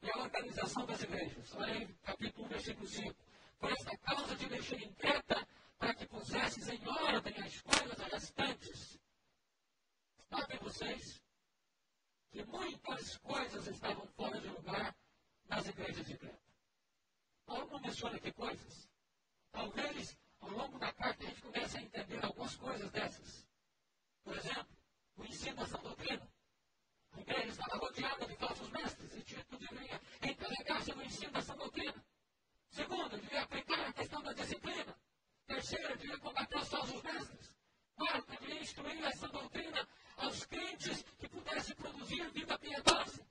é 0.03 0.11
a 0.11 0.23
organização 0.23 0.85
das 0.85 1.03
igrejas. 1.03 1.55
Olha 1.55 1.73
aí, 1.73 1.87
capítulo 2.03 2.47
1, 2.47 2.49
versículo 2.49 2.87
5. 2.87 3.24
Por 3.65 3.73
esta 3.73 3.97
causa 3.97 4.37
te 4.37 4.47
deixei 4.47 4.79
em 4.79 4.93
Creta, 4.93 5.49
para 5.79 5.95
que 5.95 6.07
pusesses 6.07 6.69
em 6.69 6.87
ordem 6.87 7.35
as 7.39 7.63
coisas 7.63 7.99
restantes. 8.13 9.01
Notem 10.31 10.59
vocês 10.59 11.23
que 12.31 12.45
muitas 12.45 13.17
coisas 13.17 13.67
estavam 13.67 14.07
fora 14.09 14.39
de 14.39 14.49
lugar 14.49 14.95
nas 15.49 15.67
igrejas 15.67 16.07
de 16.07 16.15
Creta. 16.15 16.53
Paulo 17.47 17.71
não 17.71 17.81
menciona 17.81 18.19
que 18.19 18.31
coisas. 18.33 18.87
Talvez, 19.51 20.15
ao 20.41 20.51
longo 20.51 20.79
da 20.79 20.93
carta, 20.93 21.25
a 21.25 21.27
gente 21.27 21.41
comece 21.41 21.79
a 21.79 21.81
entender 21.81 22.23
algumas 22.23 22.55
coisas 22.57 22.91
dessas. 22.91 23.49
Por 24.25 24.37
exemplo, 24.37 24.77
o 25.17 25.25
ensino 25.25 25.57
dessa 25.57 25.79
doutrina. 25.79 26.29
A 27.13 27.21
igreja 27.23 27.49
estava 27.49 27.79
rodeada 27.79 28.27
de 28.27 28.37
falsos 28.37 28.69
mestres 28.69 29.15
e 29.15 29.23
Tito 29.23 29.57
deveria 29.57 29.99
encarregar-se 30.23 30.93
do 30.93 31.03
ensino 31.03 31.33
dessa 31.33 31.57
doutrina. 31.57 32.05
Segundo, 32.75 33.17
devia 33.21 33.43
aplicar 33.43 33.87
a 33.87 33.93
questão 33.93 34.21
da 34.21 34.33
disciplina. 34.33 34.97
Terceiro, 35.47 35.97
devia 35.97 36.19
combater 36.19 36.59
os 36.59 36.69
falsos 36.69 37.01
mestres. 37.03 37.55
Quarto, 37.95 38.33
devia 38.33 38.61
instruir 38.61 39.05
essa 39.05 39.29
doutrina 39.29 39.89
aos 40.17 40.45
crentes 40.47 41.05
que 41.17 41.29
pudessem 41.29 41.77
produzir 41.77 42.29
vida 42.33 42.59
piedosa. 42.59 43.25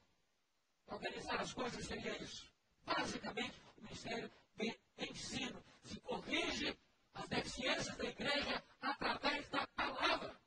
Organizar 0.88 1.42
as 1.42 1.52
coisas 1.52 1.86
seria 1.86 2.24
isso. 2.24 2.50
Basicamente, 2.86 3.60
o 3.78 3.82
ministério 3.82 4.32
de 4.56 4.80
ensino 4.98 5.62
se 5.84 6.00
corrige 6.00 6.78
as 7.14 7.28
deficiências 7.28 7.98
da 7.98 8.06
igreja 8.06 8.64
através 8.82 9.50
da 9.50 9.68
palavra. 9.76 10.40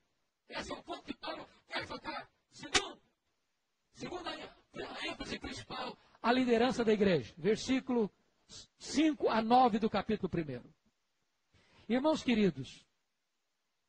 Esse 0.48 0.72
é 0.72 0.74
o 0.74 0.82
ponto 0.82 1.02
que 1.02 1.14
Paulo 1.18 1.46
quer 1.68 1.87
focar. 1.87 2.30
Segundo, 3.92 4.26
a 4.28 5.06
ênfase 5.06 5.38
principal, 5.38 5.98
a 6.22 6.32
liderança 6.32 6.82
da 6.82 6.94
igreja. 6.94 7.35
Versículo 7.37 8.11
5 8.78 9.28
a 9.28 9.42
9 9.42 9.78
do 9.78 9.90
capítulo 9.90 10.30
1. 10.32 10.62
Irmãos 11.88 12.22
queridos, 12.22 12.87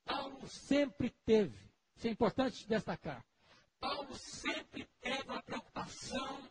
Paulo 0.05 0.47
sempre 0.47 1.09
teve, 1.25 1.57
isso 1.95 2.07
é 2.07 2.11
importante 2.11 2.67
destacar, 2.67 3.25
Paulo 3.79 4.15
sempre 4.15 4.87
teve 5.01 5.23
uma 5.29 5.41
preocupação 5.41 6.49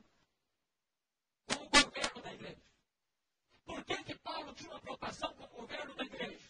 com 1.47 1.65
o 1.65 1.69
governo 1.69 2.23
da 2.23 2.35
igreja. 2.35 2.63
Por 3.65 3.85
que, 3.85 4.05
que 4.05 4.15
Paulo 4.19 4.53
tinha 4.55 4.71
uma 4.71 4.81
preocupação 4.81 5.33
com 5.35 5.45
o 5.45 5.61
governo 5.61 5.95
da 5.95 6.05
igreja? 6.05 6.47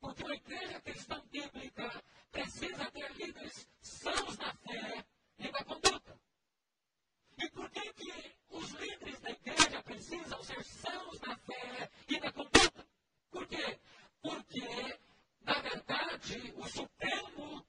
Porque 0.00 0.24
a 0.24 0.34
igreja 0.34 0.80
cristã 0.80 1.22
bíblica 1.30 2.02
precisa 2.32 2.90
ter 2.90 3.12
líderes 3.12 3.68
sãos 3.82 4.38
na 4.38 4.54
fé 4.54 5.04
e 5.38 5.50
na 5.50 5.62
conduta. 5.64 6.18
E 7.36 7.48
por 7.50 7.70
que, 7.70 7.92
que 7.92 8.34
os 8.48 8.70
líderes 8.70 9.20
da 9.20 9.30
igreja 9.30 9.82
precisam 9.82 10.42
ser 10.42 10.64
sãos 10.64 11.20
na 11.20 11.36
fé 11.36 11.90
e 12.08 12.18
na 12.18 12.32
conduta? 12.32 12.86
Por 13.30 13.46
quê? 13.46 13.78
Porque, 14.22 14.98
na 15.42 15.60
verdade, 15.60 16.54
o 16.56 16.66
supremo 16.66 17.66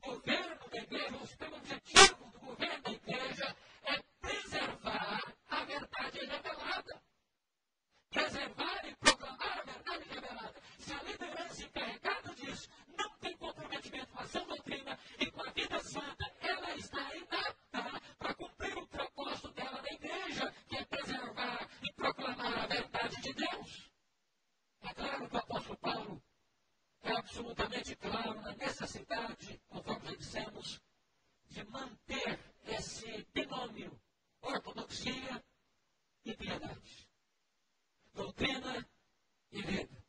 governo 0.00 0.68
da 0.70 0.78
igreja, 0.78 1.16
o 1.16 1.26
supremo 1.26 1.56
objetivo 1.56 2.30
do 2.30 2.40
governo 2.40 2.82
da 2.82 2.90
igreja 2.90 3.56
é 3.84 4.02
preservar 4.20 5.34
a 5.48 5.64
verdade 5.64 6.18
revelada 6.24 7.04
preservar 8.14 8.88
e 8.88 8.94
proclamar 8.94 9.58
a 9.58 9.62
verdade 9.64 10.04
revelada. 10.08 10.62
Se 10.78 10.92
a 10.92 11.02
liderança 11.02 11.64
encarregada 11.64 12.34
disso 12.36 12.68
não 12.96 13.10
tem 13.18 13.36
comprometimento 13.36 14.06
com 14.12 14.20
a 14.20 14.26
sã 14.26 14.46
doutrina 14.46 14.98
e 15.18 15.30
com 15.30 15.42
a 15.42 15.50
vida 15.50 15.78
santa, 15.80 16.32
ela 16.40 16.76
está 16.76 17.16
inapta 17.16 18.00
para 18.18 18.34
cumprir 18.34 18.78
o 18.78 18.86
propósito 18.86 19.50
dela 19.52 19.82
na 19.82 19.90
igreja, 19.90 20.54
que 20.68 20.76
é 20.76 20.84
preservar 20.84 21.68
e 21.82 21.92
proclamar 21.92 22.58
a 22.62 22.66
verdade 22.66 23.20
de 23.20 23.32
Deus. 23.34 23.90
É 24.82 24.94
claro 24.94 25.28
que 25.28 25.34
o 25.34 25.38
apóstolo 25.38 25.78
Paulo 25.78 26.22
é 27.02 27.12
absolutamente 27.16 27.96
claro 27.96 28.40
na 28.42 28.52
necessidade, 28.54 29.60
conforme 29.68 30.06
já 30.06 30.16
dissemos, 30.16 30.80
de 31.50 31.64
manter 31.64 32.38
esse 32.66 33.26
binômio 33.34 34.00
ortodoxia 34.40 35.44
e 36.24 36.34
piedade 36.36 37.04
doutrina 38.14 38.86
e 39.50 39.62
vida. 39.62 40.04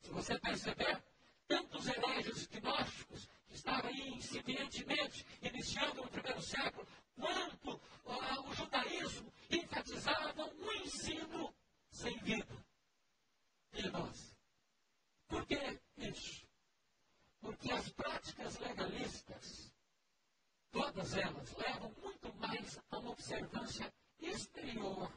Se 0.00 0.10
você 0.10 0.38
perceber, 0.64 1.02
tantos 1.46 1.86
hereges 1.86 2.46
gnósticos 2.46 3.28
que 3.46 3.54
estavam 3.54 3.90
aí 3.90 4.08
incipientemente 4.14 5.26
iniciando 5.42 6.02
no 6.02 6.08
primeiro 6.08 6.40
século, 6.40 6.86
quanto 7.16 7.70
uh, 7.72 8.48
o 8.48 8.54
judaísmo 8.54 9.32
enfatizavam 9.50 10.50
o 10.58 10.72
ensino 10.72 11.54
sem 11.90 12.16
vida. 12.18 12.66
E 13.74 13.82
nós? 13.90 14.34
Por 15.28 15.44
que 15.46 15.80
isso? 15.98 16.46
Porque 17.40 17.70
as 17.72 17.90
práticas 17.90 18.58
legalistas, 18.58 19.70
todas 20.70 21.14
elas, 21.14 21.54
levam 21.56 21.94
muito 22.02 22.34
mais 22.36 22.80
a 22.90 22.98
uma 22.98 23.10
observância 23.10 23.92
exterior 24.18 25.12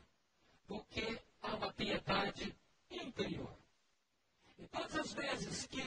do 0.67 0.83
que 0.85 1.21
a 1.41 1.55
uma 1.55 1.71
piedade 1.71 2.53
interior. 2.89 3.57
E 4.57 4.67
todas 4.67 4.95
as 4.95 5.13
vezes 5.13 5.67
que 5.67 5.83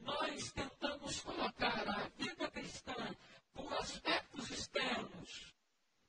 nós 0.00 0.52
tentamos 0.52 1.20
colocar 1.20 1.88
a 1.88 2.08
vida 2.16 2.50
cristã 2.50 3.16
por 3.52 3.72
aspectos 3.74 4.50
externos, 4.50 5.54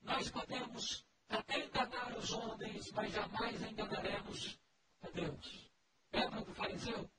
nós 0.02 0.30
podemos 0.30 1.06
até 1.28 1.66
enganar 1.66 2.16
os 2.16 2.32
homens, 2.32 2.92
mas 2.92 3.12
jamais 3.12 3.62
enganaremos 3.64 4.60
a 5.02 5.10
Deus. 5.10 5.72
Lembra 6.14 6.42
do 6.42 6.54
fariseu? 6.54 7.10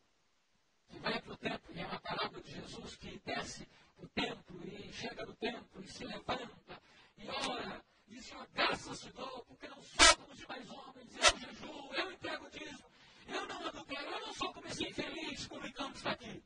Que 0.89 0.99
vai 1.01 1.21
para 1.21 1.33
o 1.33 1.37
templo, 1.37 1.75
e 1.75 1.81
é 1.81 1.87
uma 1.87 2.01
palavra 2.01 2.41
de 2.41 2.51
Jesus 2.53 2.97
que 2.97 3.19
desce 3.25 3.69
o 3.99 4.07
templo 4.09 4.61
e 4.69 4.93
chega 4.93 5.27
no 5.27 5.35
templo 5.35 5.83
e 5.83 5.89
se 5.89 6.05
levanta 6.05 6.81
e 7.19 7.29
ora 7.29 7.85
e 8.09 8.23
Senhor, 8.23 8.47
graças 8.55 9.01
te 9.01 9.13
dou, 9.13 9.45
porque 9.47 9.67
não 9.67 9.83
sou 9.83 10.17
como 10.17 10.33
os 10.33 10.39
demais 10.39 10.71
homens, 10.71 11.17
eu 11.17 11.39
jejuo, 11.39 11.95
eu 11.95 12.13
entrego 12.13 12.49
dízimo, 12.51 12.91
eu 13.27 13.47
não 13.47 13.67
adultero, 13.67 14.11
eu 14.11 14.21
não 14.21 14.33
sou 14.33 14.53
como 14.53 14.67
esse 14.69 14.89
infeliz 14.89 15.47
publicano 15.49 15.91
que 15.91 15.97
está 15.99 16.11
aqui. 16.13 16.43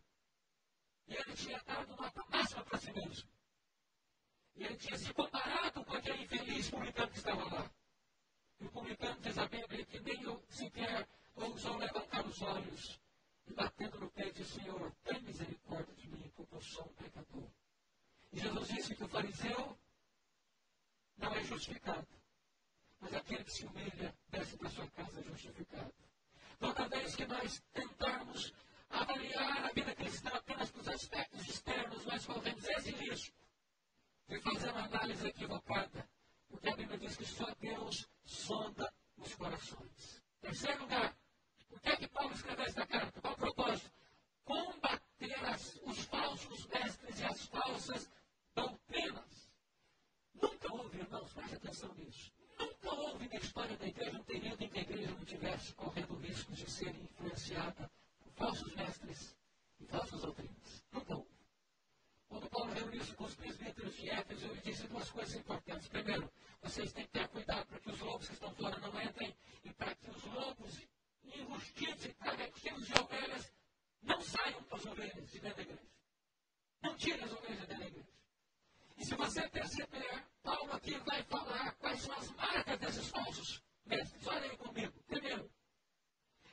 E 1.06 1.14
ele 1.14 1.34
tinha 1.34 1.60
dado 1.66 1.96
nota 1.96 2.24
máxima 2.30 2.64
para 2.64 2.78
si 2.78 2.92
mesmo. 2.92 3.28
E 4.56 4.64
ele 4.64 4.76
tinha 4.76 4.96
se 4.96 5.12
comparado 5.12 5.84
com 5.84 5.96
aquele 5.96 6.26
que 7.10 7.18
estava 7.18 7.44
lá. 7.54 7.70
E 8.60 8.66
o 8.66 8.70
publicano 8.70 9.20
diz 9.20 9.36
a 9.38 9.46
Bíblia 9.46 9.84
que 9.84 10.00
nem 10.00 10.22
eu 10.22 10.42
sequer 10.48 11.08
ousou 11.34 11.76
levantar 11.76 12.26
os 12.26 12.40
olhos 12.42 13.00
e 13.46 13.52
batendo 13.52 13.98
no 13.98 14.10
peito, 14.10 14.44
Senhor, 14.44 14.92
tem 15.04 15.20
misericórdia 15.22 15.94
de 15.94 16.08
mim, 16.08 16.30
porque 16.36 16.54
eu 16.54 16.60
sou 16.60 16.84
um 16.84 16.94
pecador. 16.94 17.48
E 18.32 18.38
Jesus 18.38 18.68
disse 18.68 18.94
que 18.94 19.04
o 19.04 19.08
fariseu 19.08 19.76
não 21.16 21.34
é 21.34 21.42
justificado. 21.42 22.06
Mas 23.00 23.14
aquele 23.14 23.44
que 23.44 23.52
se 23.52 23.66
humilha, 23.66 24.14
desce 24.28 24.56
para 24.56 24.70
sua 24.70 24.86
casa 24.88 25.22
justificado. 25.22 25.94
Toda 26.58 26.88
vez 26.88 27.16
que 27.16 27.26
nós 27.26 27.62
tentarmos 27.72 28.52
avaliar 28.90 29.64
a 29.64 29.72
vida 29.72 29.94
cristã 29.94 30.30
apenas 30.30 30.70
pelos 30.70 30.88
aspectos 30.88 31.48
externos, 31.48 32.04
nós 32.04 32.26
corremos 32.26 32.64
esse 32.64 32.90
risco 32.90 33.36
de 34.28 34.38
fazer 34.40 34.70
uma 34.70 34.84
análise 34.84 35.26
equivocada. 35.26 36.08
Porque 36.50 36.68
a 36.68 36.76
Bíblia 36.76 36.98
diz 36.98 37.16
que 37.16 37.24
só 37.24 37.46
Deus 37.60 38.08
sonda 38.24 38.92
os 39.16 39.34
corações. 39.34 40.22
Terceiro 40.40 40.80
lugar, 40.82 41.16
por 41.68 41.80
que, 41.80 41.88
é 41.88 41.96
que 41.96 42.08
Paulo 42.08 42.34
escreveu 42.34 42.64
esta 42.64 42.86
carta? 42.86 43.20
Qual 43.20 43.34
o 43.34 43.36
propósito? 43.36 43.90
Combater 44.44 45.44
as, 45.46 45.80
os 45.84 45.98
falsos 46.06 46.66
mestres 46.66 47.20
e 47.20 47.24
as 47.24 47.46
falsas 47.46 48.10
doutrinas. 48.54 49.50
Nunca 50.34 50.74
houve, 50.74 50.98
irmãos, 50.98 51.32
preste 51.32 51.54
atenção 51.54 51.94
nisso. 51.94 52.32
Nunca 52.58 52.94
houve 52.94 53.28
na 53.28 53.36
história 53.36 53.76
da 53.76 53.86
igreja 53.86 54.18
um 54.18 54.24
período 54.24 54.62
em 54.62 54.68
que 54.68 54.78
a 54.78 54.82
igreja 54.82 55.10
não 55.12 55.24
tivesse 55.24 55.74
correndo 55.74 56.16
riscos 56.16 56.58
de 56.58 56.70
ser 56.70 56.94
influenciada 56.96 57.90
por 58.18 58.32
falsos 58.32 58.74
mestres 58.74 59.36
e 59.78 59.86
falsas 59.86 60.20
doutrinas. 60.20 60.84
Nunca 60.92 61.16
houve. 61.16 61.29
Quando 62.30 62.48
Paulo 62.48 62.72
reuniu-se 62.72 63.12
com 63.14 63.24
os 63.24 63.34
presbíteros 63.34 63.96
de 63.96 64.08
Éfeso, 64.08 64.46
ele 64.46 64.60
disse 64.60 64.86
duas 64.86 65.10
coisas 65.10 65.34
importantes. 65.34 65.88
Primeiro, 65.88 66.32
vocês 66.62 66.92
têm 66.92 67.04
que 67.04 67.10
ter 67.10 67.26
cuidado 67.26 67.66
para 67.66 67.80
que 67.80 67.90
os 67.90 67.98
lobos 67.98 68.28
que 68.28 68.34
estão 68.34 68.54
fora 68.54 68.78
não 68.78 69.02
entrem 69.02 69.36
e 69.64 69.72
para 69.72 69.92
que 69.96 70.08
os 70.08 70.24
lobos 70.26 70.86
enrustidos 71.24 72.04
e 72.04 72.14
travestidos 72.14 72.86
de 72.86 73.00
ovelhas 73.00 73.52
não 74.00 74.20
saiam 74.20 74.62
para 74.62 74.78
as 74.78 74.86
ovelhas 74.86 75.28
de 75.28 75.40
dentro 75.40 75.56
da 75.56 75.62
igreja. 75.62 75.90
Não 76.80 76.96
tirem 76.96 77.24
as 77.24 77.32
ovelhas 77.32 77.60
de 77.60 77.66
dentro 77.66 77.78
da 77.78 77.86
igreja. 77.88 78.12
E 78.96 79.04
se 79.04 79.14
você 79.16 79.48
perceber, 79.48 80.24
Paulo 80.44 80.72
aqui 80.72 80.96
vai 80.98 81.24
falar 81.24 81.74
quais 81.80 82.00
são 82.00 82.14
as 82.14 82.30
marcas 82.30 82.78
desses 82.78 83.08
falsos 83.08 83.60
mestres. 83.84 84.24
Olha 84.28 84.48
aí 84.48 84.56
comigo. 84.56 84.92
Primeiro, 85.08 85.50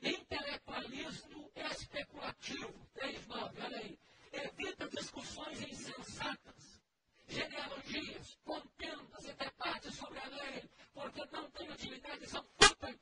intelectualismo 0.01 1.51
especulativo. 1.55 2.73
3.9, 2.95 3.63
olha 3.63 3.77
aí 3.77 4.06
evita 4.39 4.87
discussões 4.89 5.61
insensatas, 5.61 6.81
genealogias, 7.27 8.37
contendas 8.43 9.25
e 9.25 9.33
debates 9.33 9.95
sobre 9.95 10.19
a 10.19 10.27
lei, 10.27 10.69
porque 10.93 11.25
não 11.31 11.49
têm 11.51 11.71
utilidade 11.71 12.23
e 12.23 12.27
são 12.27 12.43
fúteis. 12.59 12.99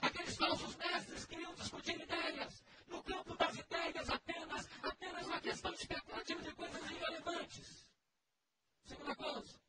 Aqueles 0.00 0.36
falsos 0.36 0.76
mestres 0.76 1.26
queriam 1.26 1.54
discutir 1.54 2.00
ideias 2.00 2.62
no 2.86 3.02
campo 3.02 3.34
das 3.36 3.56
ideias 3.56 4.10
apenas, 4.10 4.68
apenas 4.82 5.26
uma 5.26 5.40
questão 5.40 5.72
especulativa 5.74 6.42
de 6.42 6.54
coisas 6.54 6.90
irrelevantes. 6.90 7.88
Segunda 8.84 9.14
coisa, 9.16 9.60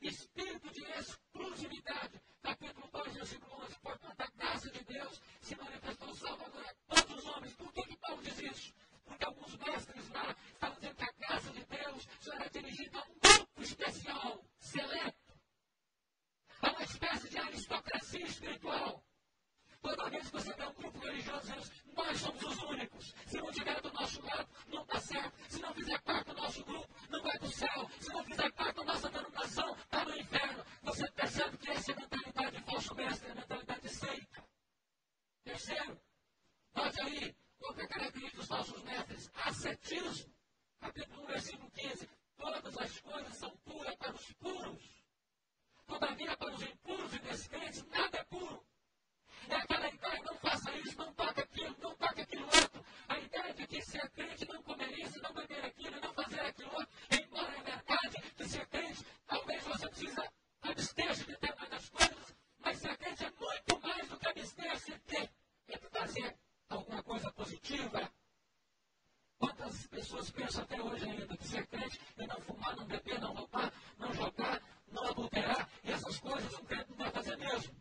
espírito 0.00 0.70
de 0.70 0.84
exclusividade. 0.84 2.20
Capítulo 2.42 2.88
2, 2.92 3.14
versículo 3.14 3.62
11. 3.64 3.78
Portanto, 3.80 4.20
a 4.20 4.30
graça 4.36 4.70
de 4.70 4.84
Deus 4.84 5.20
se 5.40 5.56
manifestou 5.56 6.14
salvadora 6.14 6.74
a 6.88 6.94
todos 6.94 7.18
os 7.18 7.26
homens. 7.26 7.54
Por 7.54 7.72
que, 7.72 7.82
que 7.82 7.96
Paulo 7.96 8.22
diz 8.22 8.38
isso? 8.38 8.74
Porque 9.08 9.24
alguns 9.24 9.56
mestres 9.56 10.08
lá 10.10 10.36
estavam 10.52 10.76
dizendo 10.76 10.94
que 10.96 11.04
a 11.04 11.12
graça 11.18 11.50
de 11.52 11.64
Deus 11.64 12.08
só 12.20 12.32
era 12.34 12.50
dirigida 12.50 12.98
a 12.98 13.02
um 13.02 13.18
grupo 13.18 13.62
especial, 13.62 14.44
seleto. 14.60 15.34
A 16.62 16.70
uma 16.70 16.82
espécie 16.82 17.28
de 17.28 17.38
aristocracia 17.38 18.24
espiritual. 18.24 19.02
Toda 19.80 20.10
vez 20.10 20.26
que 20.26 20.32
você 20.32 20.52
vê 20.54 20.66
um 20.66 20.72
grupo 20.74 20.98
religioso, 20.98 21.54
nós 21.94 22.20
somos 22.20 22.42
os 22.42 22.62
únicos. 22.64 23.14
Se 23.26 23.38
não 23.38 23.50
tiver 23.52 23.80
do 23.80 23.92
nosso 23.92 24.20
lado, 24.22 24.48
não 24.68 24.82
está 24.82 25.00
certo. 25.00 25.32
Se 25.48 25.60
não 25.60 25.74
fizer 25.74 26.00
parte 26.02 26.26
do 26.26 26.34
nosso 26.34 26.64
grupo, 26.64 26.88
não 27.08 27.22
vai 27.22 27.38
para 27.38 27.48
o 27.48 27.52
céu. 27.52 27.90
Se 28.00 28.12
não 28.12 28.24
fizer 28.24 28.52
parte 28.52 28.76
da 28.76 28.84
nossa 28.84 29.08
denominação, 29.08 29.76
está 29.76 30.04
no 30.04 30.16
inferno. 30.16 30.64
Você 30.82 31.10
percebe 31.12 31.56
que 31.58 31.70
essa 31.70 31.92
é 31.92 31.94
a 31.94 32.00
mentalidade 32.00 32.56
de 32.56 32.62
falso 32.64 32.94
mestre, 32.94 33.28
é 33.28 33.32
a 33.32 33.34
mentalidade 33.36 33.80
de 33.80 33.88
seita. 33.88 34.44
Terceiro, 35.44 36.00
note 36.74 37.00
aí, 37.00 37.36
outra 37.60 37.88
característica 37.88 38.36
dos 38.36 38.46
falsos 38.48 38.82
mestres, 38.82 39.30
ascetismo. 39.34 40.34
Capítulo 40.80 41.22
1, 41.24 41.26
versículo 41.26 41.70
15. 41.70 42.08
Todas 42.36 42.78
as 42.78 43.00
coisas 43.00 43.36
são 43.36 43.50
puras 43.58 43.94
para 43.96 44.14
os 44.14 44.32
puros. 44.34 45.04
Todavia, 45.86 46.36
para 46.36 46.54
os 46.54 46.62
impuros 46.62 47.14
e 47.14 47.18
descrentes, 47.20 47.84
nada 47.86 48.18
é 48.18 48.24
puro. 48.24 48.64
É 49.48 49.54
aquela 49.54 49.88
ideia, 49.88 50.22
não 50.24 50.36
faça 50.38 50.70
isso, 50.76 50.98
não 50.98 51.12
toque 51.14 51.40
aquilo, 51.40 51.74
não 51.80 51.94
toque 51.96 52.20
aquilo 52.20 52.44
outro. 52.44 52.84
A 53.08 53.18
ideia 53.18 53.54
de 53.54 53.66
que 53.66 53.80
ser 53.82 54.08
crente 54.10 54.46
não 54.46 54.62
comer 54.62 54.98
isso, 54.98 55.20
não 55.22 55.32
beber 55.32 55.64
aquilo, 55.64 56.00
não 56.00 56.12
fazer 56.12 56.40
aquilo 56.40 56.70
outro. 56.74 56.88
Embora 57.10 57.52
é 57.56 57.62
verdade 57.62 58.32
que 58.36 58.48
ser 58.48 58.66
crente, 58.66 59.04
talvez 59.26 59.64
você 59.64 59.88
precisa 59.88 60.32
abster-se 60.62 61.24
de 61.24 61.32
determinadas 61.32 61.88
coisas, 61.88 62.34
mas 62.58 62.78
ser 62.78 62.96
crente 62.98 63.24
é 63.24 63.30
muito 63.30 63.80
mais 63.80 64.08
do 64.08 64.18
que 64.18 64.28
abster-se 64.28 64.92
de, 65.06 65.16
é 65.68 65.78
de 65.78 65.88
fazer 65.88 66.36
alguma 66.68 67.02
coisa 67.02 67.32
positiva. 67.32 68.12
Quantas 69.38 69.86
pessoas 70.18 70.30
pensam 70.30 70.64
até 70.64 70.82
hoje 70.82 71.04
ainda 71.04 71.36
que 71.36 71.46
ser 71.46 71.66
crente 71.66 72.00
é 72.16 72.26
não 72.26 72.40
fumar, 72.40 72.76
não 72.76 72.84
beber, 72.86 73.20
não 73.20 73.32
roubar, 73.34 73.72
não 73.98 74.12
jogar, 74.12 74.60
não 74.90 75.04
adulterar, 75.06 75.68
e 75.84 75.92
essas 75.92 76.18
coisas 76.18 76.52
um 76.54 76.64
crente 76.64 76.90
não 76.90 76.96
vai 76.96 77.10
fazer 77.10 77.36
mesmo. 77.36 77.74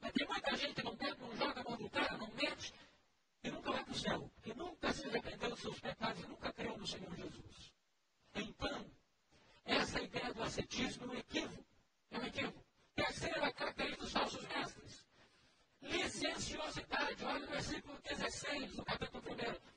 Mas 0.00 0.12
tem 0.12 0.26
muita 0.26 0.56
gente 0.56 0.74
que 0.74 0.82
não 0.82 0.96
bebe, 0.96 1.20
não 1.20 1.36
joga, 1.36 1.62
não 1.62 1.74
adultera, 1.74 2.16
não 2.16 2.26
mente, 2.34 2.74
e 3.44 3.50
nunca 3.50 3.72
vai 3.72 3.84
para 3.84 3.92
o 3.92 3.96
céu, 3.96 4.30
que 4.42 4.54
nunca 4.54 4.92
se 4.92 5.06
arrependeu 5.06 5.50
dos 5.50 5.60
seus 5.60 5.78
pecados 5.78 6.22
e 6.22 6.26
nunca 6.26 6.52
creu 6.52 6.76
no 6.76 6.86
Senhor 6.86 7.14
Jesus. 7.14 7.72
Então, 8.34 8.86
essa 9.64 10.00
ideia 10.00 10.34
do 10.34 10.42
ascetismo 10.42 11.04
é 11.04 11.08
um 11.08 11.18
equívoco. 11.18 11.64
É 12.10 12.18
um 12.18 12.24
equívoco. 12.24 12.64
Terceira 12.96 13.52
característica 13.52 14.02
dos 14.02 14.12
falsos 14.12 14.48
mestres. 14.48 15.06
Licenciosidade. 15.82 17.24
Olha 17.24 17.46
o 17.46 17.50
versículo 17.50 17.98
16 18.02 18.76
do 18.76 18.84
capítulo 18.84 19.22
1. 19.30 19.73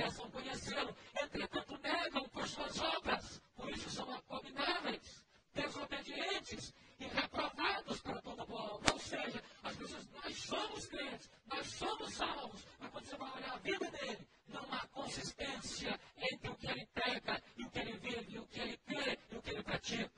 Deus, 0.00 0.14
professam 0.14 0.30
conhecê-lo. 0.30 0.96
Entretanto, 1.22 1.78
negam 1.78 2.28
por 2.30 2.48
suas 2.48 2.80
obras. 2.80 3.42
Por 3.54 3.70
isso 3.70 3.90
são 3.90 4.10
abomináveis, 4.12 5.24
desobedientes 5.54 6.74
e 6.98 7.04
reprovados 7.06 8.00
para 8.00 8.20
toda 8.22 8.46
boa 8.46 8.74
obra. 8.74 8.92
Ou 8.92 8.98
seja, 8.98 9.42
as 9.62 9.76
pessoas, 9.76 10.08
nós 10.08 10.36
somos 10.36 10.86
crentes, 10.86 11.30
nós 11.46 11.66
somos 11.66 12.14
salvos, 12.14 12.66
mas 12.78 12.90
quando 12.90 13.04
você 13.04 13.16
vai 13.16 13.32
olhar 13.32 13.52
a 13.52 13.58
vida 13.58 13.90
dele, 13.90 14.28
não 14.48 14.72
há 14.72 14.86
consistência 14.88 16.00
entre 16.32 16.50
o 16.50 16.56
que 16.56 16.66
ele 16.66 16.86
prega 16.86 17.42
e 17.56 17.64
o 17.64 17.70
que 17.70 17.78
ele 17.78 17.92
vive, 17.98 18.34
e 18.34 18.38
o 18.38 18.46
que 18.46 18.60
ele 18.60 18.76
crê 18.78 19.18
e 19.30 19.36
o 19.36 19.42
que 19.42 19.50
ele 19.50 19.62
pratica. 19.62 20.10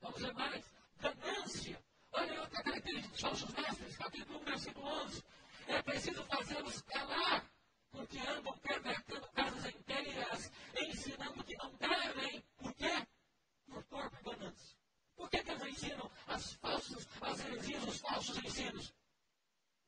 Vamos 0.00 0.20
ver 0.20 0.34
mais. 0.34 0.64
Ganância. 1.00 1.82
Olha 2.12 2.40
outra 2.40 2.62
característica 2.62 3.12
dos 3.12 3.20
falsos 3.20 3.54
mestres, 3.54 3.96
capítulo 3.96 4.40
1, 4.40 4.44
versículo 4.44 4.86
11. 4.86 5.24
É 5.68 5.82
preciso 5.82 6.24
fazê-los 6.24 6.82
calar, 6.82 7.44
porque 7.90 8.18
andam 8.18 8.56
pervertendo 8.58 9.28
casas 9.30 9.66
inteiras, 9.66 10.50
ensinando 10.76 11.44
que 11.44 11.56
não 11.56 11.70
devem. 11.76 12.44
Por 12.56 12.74
quê? 12.74 13.06
Por 13.66 13.84
corpo 13.84 14.16
e 14.20 14.22
ganância. 14.22 14.76
Por 15.16 15.30
que, 15.30 15.42
que 15.42 15.50
eles 15.50 15.64
ensinam 15.64 16.10
as 16.26 16.52
falsas, 16.54 17.08
as 17.20 17.40
heresias, 17.44 17.84
os 17.84 17.98
falsos 17.98 18.36
ensinos? 18.38 18.94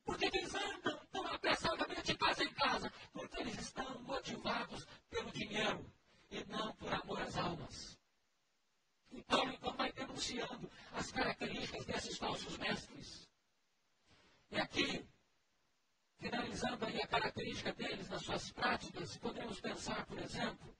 Porque 0.04 0.26
eles 0.26 0.54
andam 0.54 1.06
tão 1.10 1.26
apressadamente 1.26 2.02
de 2.02 2.14
casa 2.16 2.44
em 2.44 2.52
casa? 2.54 2.92
Porque 3.12 3.40
eles 3.40 3.58
estão 3.58 3.98
motivados 4.02 4.86
pelo 5.08 5.30
dinheiro 5.32 5.84
e 6.30 6.44
não 6.46 6.72
por 6.74 6.92
amor 6.92 7.20
às 7.22 7.36
almas. 7.36 7.98
E 9.10 9.22
Paulo 9.22 9.52
então 9.52 9.72
vai 9.74 9.92
denunciando 9.92 10.70
as 10.92 11.12
características 11.12 11.84
desses 11.84 12.18
falsos 12.18 12.56
mestres. 12.58 13.28
E 14.50 14.58
aqui, 14.58 15.06
finalizando 16.18 16.84
aí 16.86 17.00
a 17.02 17.06
nas 18.12 18.22
suas 18.24 18.50
práticas, 18.52 19.16
podemos 19.16 19.58
pensar, 19.58 20.04
por 20.04 20.18
exemplo, 20.18 20.76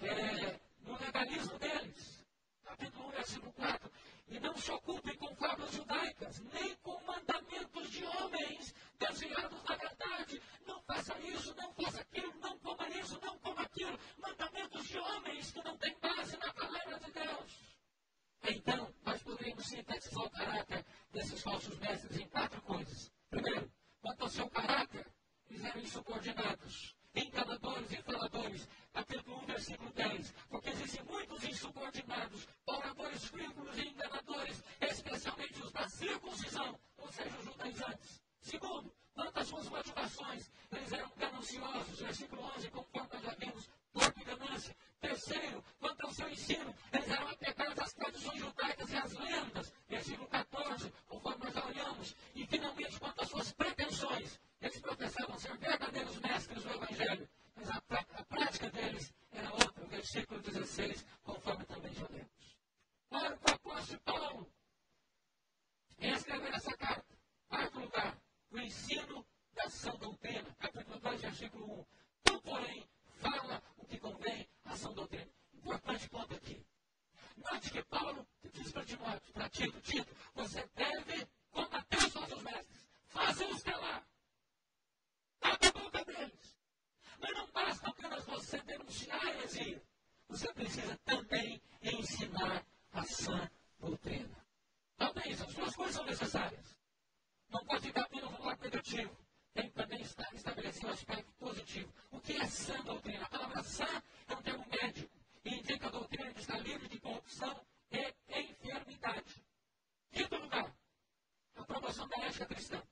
é, 0.00 0.60
no 0.82 0.96
legalismo 0.96 1.58
deles 1.58 2.24
capítulo 2.62 3.08
1, 3.08 3.10
versículo 3.10 3.52
4. 3.54 3.90
E 4.28 4.38
não 4.38 4.56
se 4.56 4.70
ocupem 4.70 5.16
com 5.16 5.34
fábulas 5.34 5.72
judaicas, 5.72 6.38
nem 6.52 6.76
com 6.76 7.02
mandamentos 7.04 7.90
de 7.90 8.04
homens 8.04 8.74
desviados 8.96 9.60
da 9.64 9.74
verdade. 9.74 10.40
Não 10.66 10.80
faça 10.82 11.18
isso, 11.18 11.52
não 11.56 11.72
faça 11.72 12.00
aquilo, 12.00 12.32
não 12.40 12.56
coma 12.60 12.88
isso, 12.90 13.20
não 13.22 13.38
coma 13.38 13.62
aquilo. 13.62 13.98
Mandamentos 14.18 14.86
de 14.86 14.98
homens 14.98 15.50
que 15.50 15.64
não 15.64 15.76
têm 15.78 15.98
base 16.00 16.36
na 16.36 16.52
palavra 16.54 17.00
de 17.00 17.10
Deus. 17.10 17.76
Então, 18.44 18.94
nós 19.04 19.22
poderíamos 19.22 19.66
sintetizar 19.66 20.24
o 20.24 20.30
caráter 20.30 20.86
desses 21.10 21.42
falsos 21.42 21.76
mestres 21.80 22.20
em 22.20 22.28
quatro 22.28 22.62
coisas. 22.62 23.10
Primeiro, 23.30 23.68
quanto 24.00 24.22
ao 24.22 24.28
seu 24.28 24.48
caráter, 24.48 25.06
eles 25.50 25.64
eram 25.64 25.80
insubordinados, 25.80 26.94
enganadores 27.14 27.92
e 27.92 28.02
faladores, 28.02 28.68
capítulo 28.92 29.38
1, 29.42 29.46
versículo 29.46 29.90
10. 29.92 30.34
Porque 30.50 30.70
existem 30.70 31.04
muitos 31.04 31.44
insubordinados, 31.44 32.48
oradores 32.66 33.24
frívolos 33.24 33.78
e 33.78 33.88
enganadores, 33.88 34.62
especialmente 34.80 35.62
os 35.62 35.72
da 35.72 35.88
circuncisão, 35.88 36.78
ou 36.98 37.10
seja, 37.10 37.36
os 37.38 37.44
judaizantes. 37.44 38.20
Segundo, 38.40 38.92
quanto 39.14 39.38
às 39.38 39.48
suas 39.48 39.68
motivações, 39.68 40.50
eles 40.70 40.92
eram 40.92 41.10
gananciosos, 41.16 41.98
versículo 41.98 42.42
11, 42.56 42.70
conforme 42.70 43.08
nós 43.12 43.22
já 43.22 43.34
vimos, 43.34 43.70
porco 43.92 44.20
e 44.20 44.24
ganância. 44.24 44.76
Terceiro, 45.00 45.64
quanto 45.80 46.06
ao 46.06 46.12
seu 46.12 46.28
ensino, 46.28 46.74
eles 46.92 47.08
eram 47.08 47.28
apegados 47.28 47.78
às 47.78 47.92
tradições 47.94 48.38
judaicas 48.38 48.90
e 48.90 48.96
às 48.96 49.12
lendas, 49.12 49.72
versículo 49.88 50.28
14, 50.28 50.92
conforme 51.06 51.44
nós 51.44 51.54
já 51.54 51.66
olhamos. 51.66 52.16
E 52.34 52.46
finalmente, 52.46 53.00
quanto 53.00 53.22
às 53.22 53.28
suas 53.28 53.52
pretensões, 53.52 54.38
eles 54.60 54.80
professavam 54.80 55.38
ser 55.38 55.56
verdadeiros 55.58 56.18
mestres 56.20 56.62
do 56.62 56.70
Evangelho, 56.70 57.28
mas 57.54 57.70
a, 57.70 57.82
a 57.88 58.24
prática 58.24 58.70
deles 58.70 59.12
era 59.32 59.52
outra, 59.52 59.84
versículo 59.86 60.40
16, 60.40 61.04
conforme 61.22 61.64
também 61.64 61.94
já 61.94 62.06
lemos. 62.08 62.56
Era 63.10 63.34
o 63.34 63.80
de 63.86 63.98
Paulo 64.00 64.52
em 65.98 66.12
escrever 66.12 66.54
essa 66.54 66.76
carta? 66.76 67.18
Quarto 67.48 67.80
lugar, 67.80 68.20
o 68.50 68.58
ensino 68.58 69.26
da 69.52 69.68
sã 69.68 69.90
doutrina, 69.96 70.54
capítulo 70.58 70.98
2, 71.00 71.20
versículo 71.20 71.80
1. 71.80 71.86
Tu, 72.24 72.42
porém, 72.42 72.88
fala 73.16 73.62
o 73.76 73.86
que 73.86 73.98
convém 73.98 74.48
à 74.64 74.76
sã 74.76 74.92
doutrina. 74.92 75.28
Importante 75.54 76.08
ponto 76.08 76.34
aqui. 76.34 76.64
Note 77.36 77.70
que 77.70 77.82
Paulo 77.84 78.26
diz 78.52 78.70
para 78.70 78.84
Timóteo, 78.84 79.32
para 79.32 79.48
Tito, 79.48 79.80
Tito, 79.80 80.14
você 80.34 80.68
deve 80.74 81.26
combater 81.50 81.98
os 81.98 82.14
nossos 82.14 82.42
mestres, 82.42 82.88
fazê-los 83.06 83.62
calar. 83.62 84.06
Abre 85.40 85.68
a 85.68 85.72
boca 85.72 86.04
deles. 86.04 86.56
Mas 87.20 87.32
não 87.32 87.46
basta 87.50 87.88
apenas 87.88 88.24
denunciar 88.88 89.22
a 89.22 89.30
heresia. 89.30 89.82
Você 90.28 90.52
precisa 90.52 90.98
também 91.04 91.60
ensinar 91.82 92.64
a 92.92 93.02
sã 93.04 93.50
doutrina. 93.78 94.36
Também, 94.96 95.32
as 95.32 95.54
duas 95.54 95.76
coisas 95.76 95.94
são 95.94 96.04
necessárias. 96.04 96.76
Não 97.50 97.64
pode 97.64 97.86
ficar 97.86 98.02
apenas 98.02 98.30
no 98.30 98.44
lado 98.44 98.62
negativo. 98.62 99.16
Tem 99.54 99.68
que 99.68 99.74
também 99.74 100.00
estabelecer 100.02 100.86
um 100.86 100.92
aspecto 100.92 101.32
positivo. 101.34 101.92
O 102.10 102.20
que 102.20 102.32
é 102.32 102.46
sã 102.46 102.74
doutrina? 102.82 103.24
A 103.24 103.28
palavra 103.28 103.62
sã 103.62 104.02
é 104.26 104.34
um 104.34 104.42
termo 104.42 104.66
médico 104.70 105.10
e 105.44 105.54
indica 105.54 105.86
a 105.86 105.90
doutrina 105.90 106.32
que 106.32 106.40
está 106.40 106.58
livre 106.58 106.88
de 106.88 106.98
corrupção 107.00 107.60
e 107.90 108.14
enfermidade. 108.30 109.42
Quinto 110.10 110.36
lugar, 110.36 110.74
a 111.56 111.64
promoção 111.64 112.08
da 112.08 112.16
ética 112.18 112.46
cristã. 112.46 112.82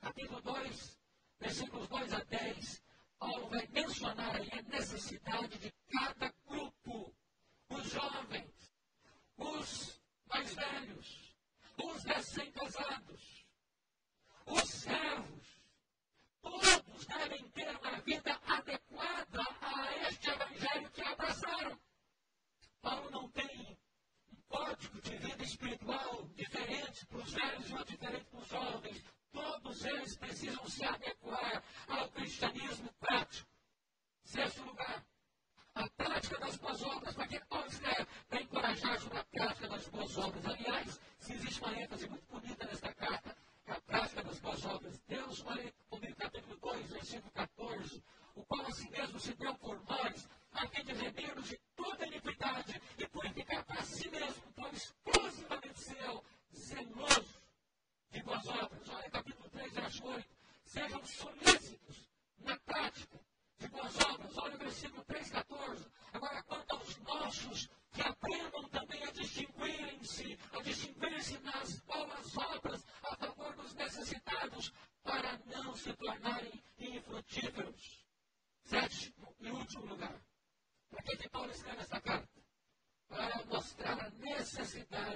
Capítulo 0.00 0.40
2, 0.40 0.98
versículos 1.38 1.88
2 1.88 2.12
a 2.14 2.24
10, 2.24 2.82
Paulo 3.20 3.50
vai 3.50 3.68
mencionar 3.70 4.34
aí 4.34 4.50
a 4.50 4.62
necessidade 4.62 5.58
de 5.58 5.70
cada 5.90 6.32
grupo, 6.48 7.14
os 7.68 7.84
jovens, 7.90 8.72
os 9.36 10.00
mais 10.26 10.54
velhos, 10.54 11.36
os 11.76 12.02
recém-casados, 12.04 13.46
os 14.46 14.68
servos, 14.70 15.49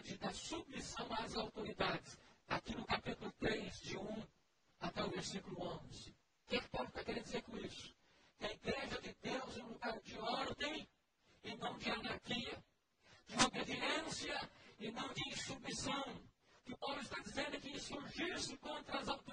necessidade 0.04 0.18
da 0.18 0.32
submissão 0.32 1.08
às 1.12 1.34
autoridades. 1.36 2.18
Aqui 2.48 2.76
no 2.76 2.84
capítulo 2.84 3.32
3, 3.38 3.80
de 3.80 3.96
1 3.96 4.26
até 4.80 5.02
o 5.02 5.10
versículo 5.10 5.56
11. 5.62 6.10
O 6.10 6.48
que, 6.48 6.56
é 6.56 6.60
que 6.60 6.68
Paulo 6.68 6.88
está 6.88 7.04
querendo 7.04 7.24
dizer 7.24 7.42
com 7.42 7.56
isso? 7.56 7.94
Que 8.38 8.46
a 8.46 8.52
igreja 8.52 9.00
de 9.00 9.16
Deus 9.22 9.56
é 9.56 9.62
um 9.62 9.68
lugar 9.68 10.00
de 10.00 10.18
ordem 10.18 10.88
e 11.42 11.56
não 11.56 11.78
de 11.78 11.90
anarquia, 11.90 12.64
de 13.26 13.44
obediência 13.44 14.50
e 14.78 14.90
não 14.90 15.08
de 15.14 15.28
insubmissão. 15.30 16.04
O 16.60 16.64
que 16.64 16.76
Paulo 16.76 17.00
está 17.00 17.18
dizendo 17.20 17.56
é 17.56 17.60
que 17.60 17.70
insurgir-se 17.70 18.56
contra 18.58 18.98
as 18.98 19.08
autoridades 19.08 19.23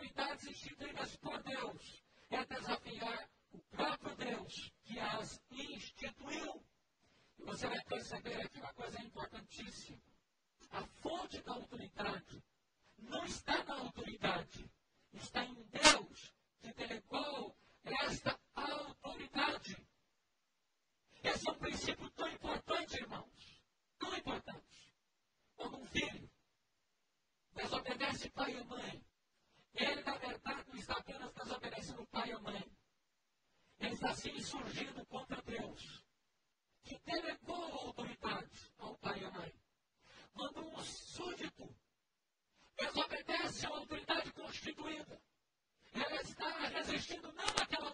está 46.72 46.92
resistindo 46.92 47.34
não 47.36 47.46
àquela 47.64 47.91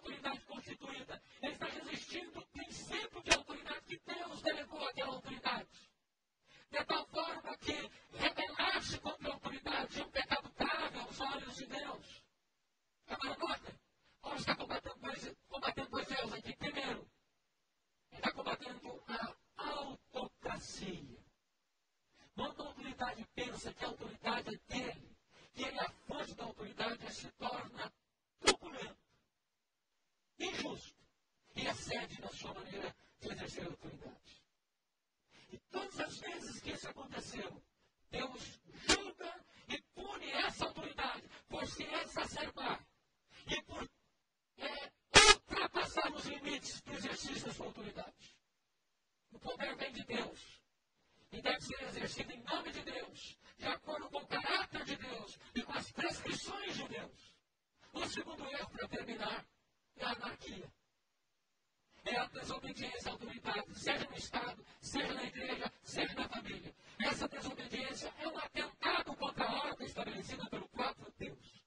a 62.27 62.39
desobediência 62.39 63.11
autoritária, 63.11 63.63
seja 63.73 64.05
no 64.09 64.17
Estado, 64.17 64.65
seja 64.81 65.13
na 65.13 65.23
igreja, 65.23 65.71
seja 65.83 66.13
na 66.13 66.27
família. 66.27 66.75
Essa 66.99 67.27
desobediência 67.27 68.13
é 68.19 68.27
um 68.27 68.37
atentado 68.37 69.15
contra 69.15 69.45
a 69.45 69.67
ordem 69.69 69.87
estabelecida 69.87 70.45
pelo 70.49 70.67
próprio 70.69 71.13
Deus. 71.17 71.63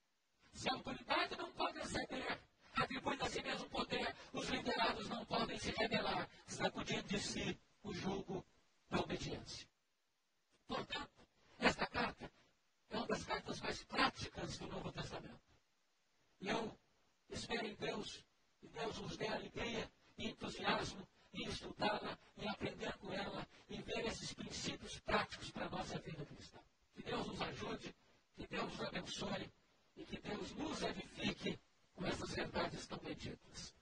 Se 0.52 0.68
a 0.68 0.74
autoridade 0.74 1.36
não 1.36 1.50
pode 1.52 1.78
exceder, 1.78 2.40
atribuindo 2.74 3.24
a 3.24 3.30
si 3.30 3.42
mesmo 3.42 3.70
poder, 3.70 4.14
os 4.34 4.48
liderados 4.48 5.08
não 5.08 5.24
podem 5.24 5.58
se 5.58 5.70
rebelar, 5.70 6.28
sacudindo 6.46 7.08
de 7.08 7.18
si 7.18 7.58
o 7.82 7.94
jugo 7.94 8.44
da 8.90 9.00
obediência. 9.00 9.66
Portanto, 10.66 11.26
esta 11.58 11.86
carta 11.86 12.30
é 12.90 12.96
uma 12.96 13.06
das 13.06 13.24
cartas 13.24 13.60
mais 13.60 13.82
práticas 13.84 14.58
do 14.58 14.66
Novo 14.66 14.92
Testamento. 14.92 15.40
E 16.40 16.48
eu 16.48 16.78
espero 17.30 17.66
em 17.66 17.74
Deus, 17.76 18.22
e 18.62 18.68
Deus 18.68 18.98
nos 18.98 19.16
dê 19.16 19.26
alegria 19.26 19.90
entusiasmo 20.28 21.06
em 21.32 21.46
estudá-la, 21.48 22.18
em 22.36 22.48
aprender 22.48 22.92
com 22.98 23.12
ela, 23.12 23.46
em 23.68 23.80
ver 23.80 24.06
esses 24.06 24.32
princípios 24.32 24.98
práticos 25.00 25.50
para 25.50 25.66
a 25.66 25.70
nossa 25.70 25.98
vida 25.98 26.24
cristã. 26.26 26.58
Que 26.94 27.02
Deus 27.02 27.26
nos 27.26 27.40
ajude, 27.40 27.94
que 28.36 28.46
Deus 28.46 28.70
nos 28.70 28.80
abençoe 28.80 29.50
e 29.96 30.04
que 30.04 30.18
Deus 30.20 30.52
nos 30.52 30.82
edifique 30.82 31.58
com 31.94 32.06
essas 32.06 32.30
verdades 32.34 32.86
tão 32.86 32.98
benditas. 32.98 33.74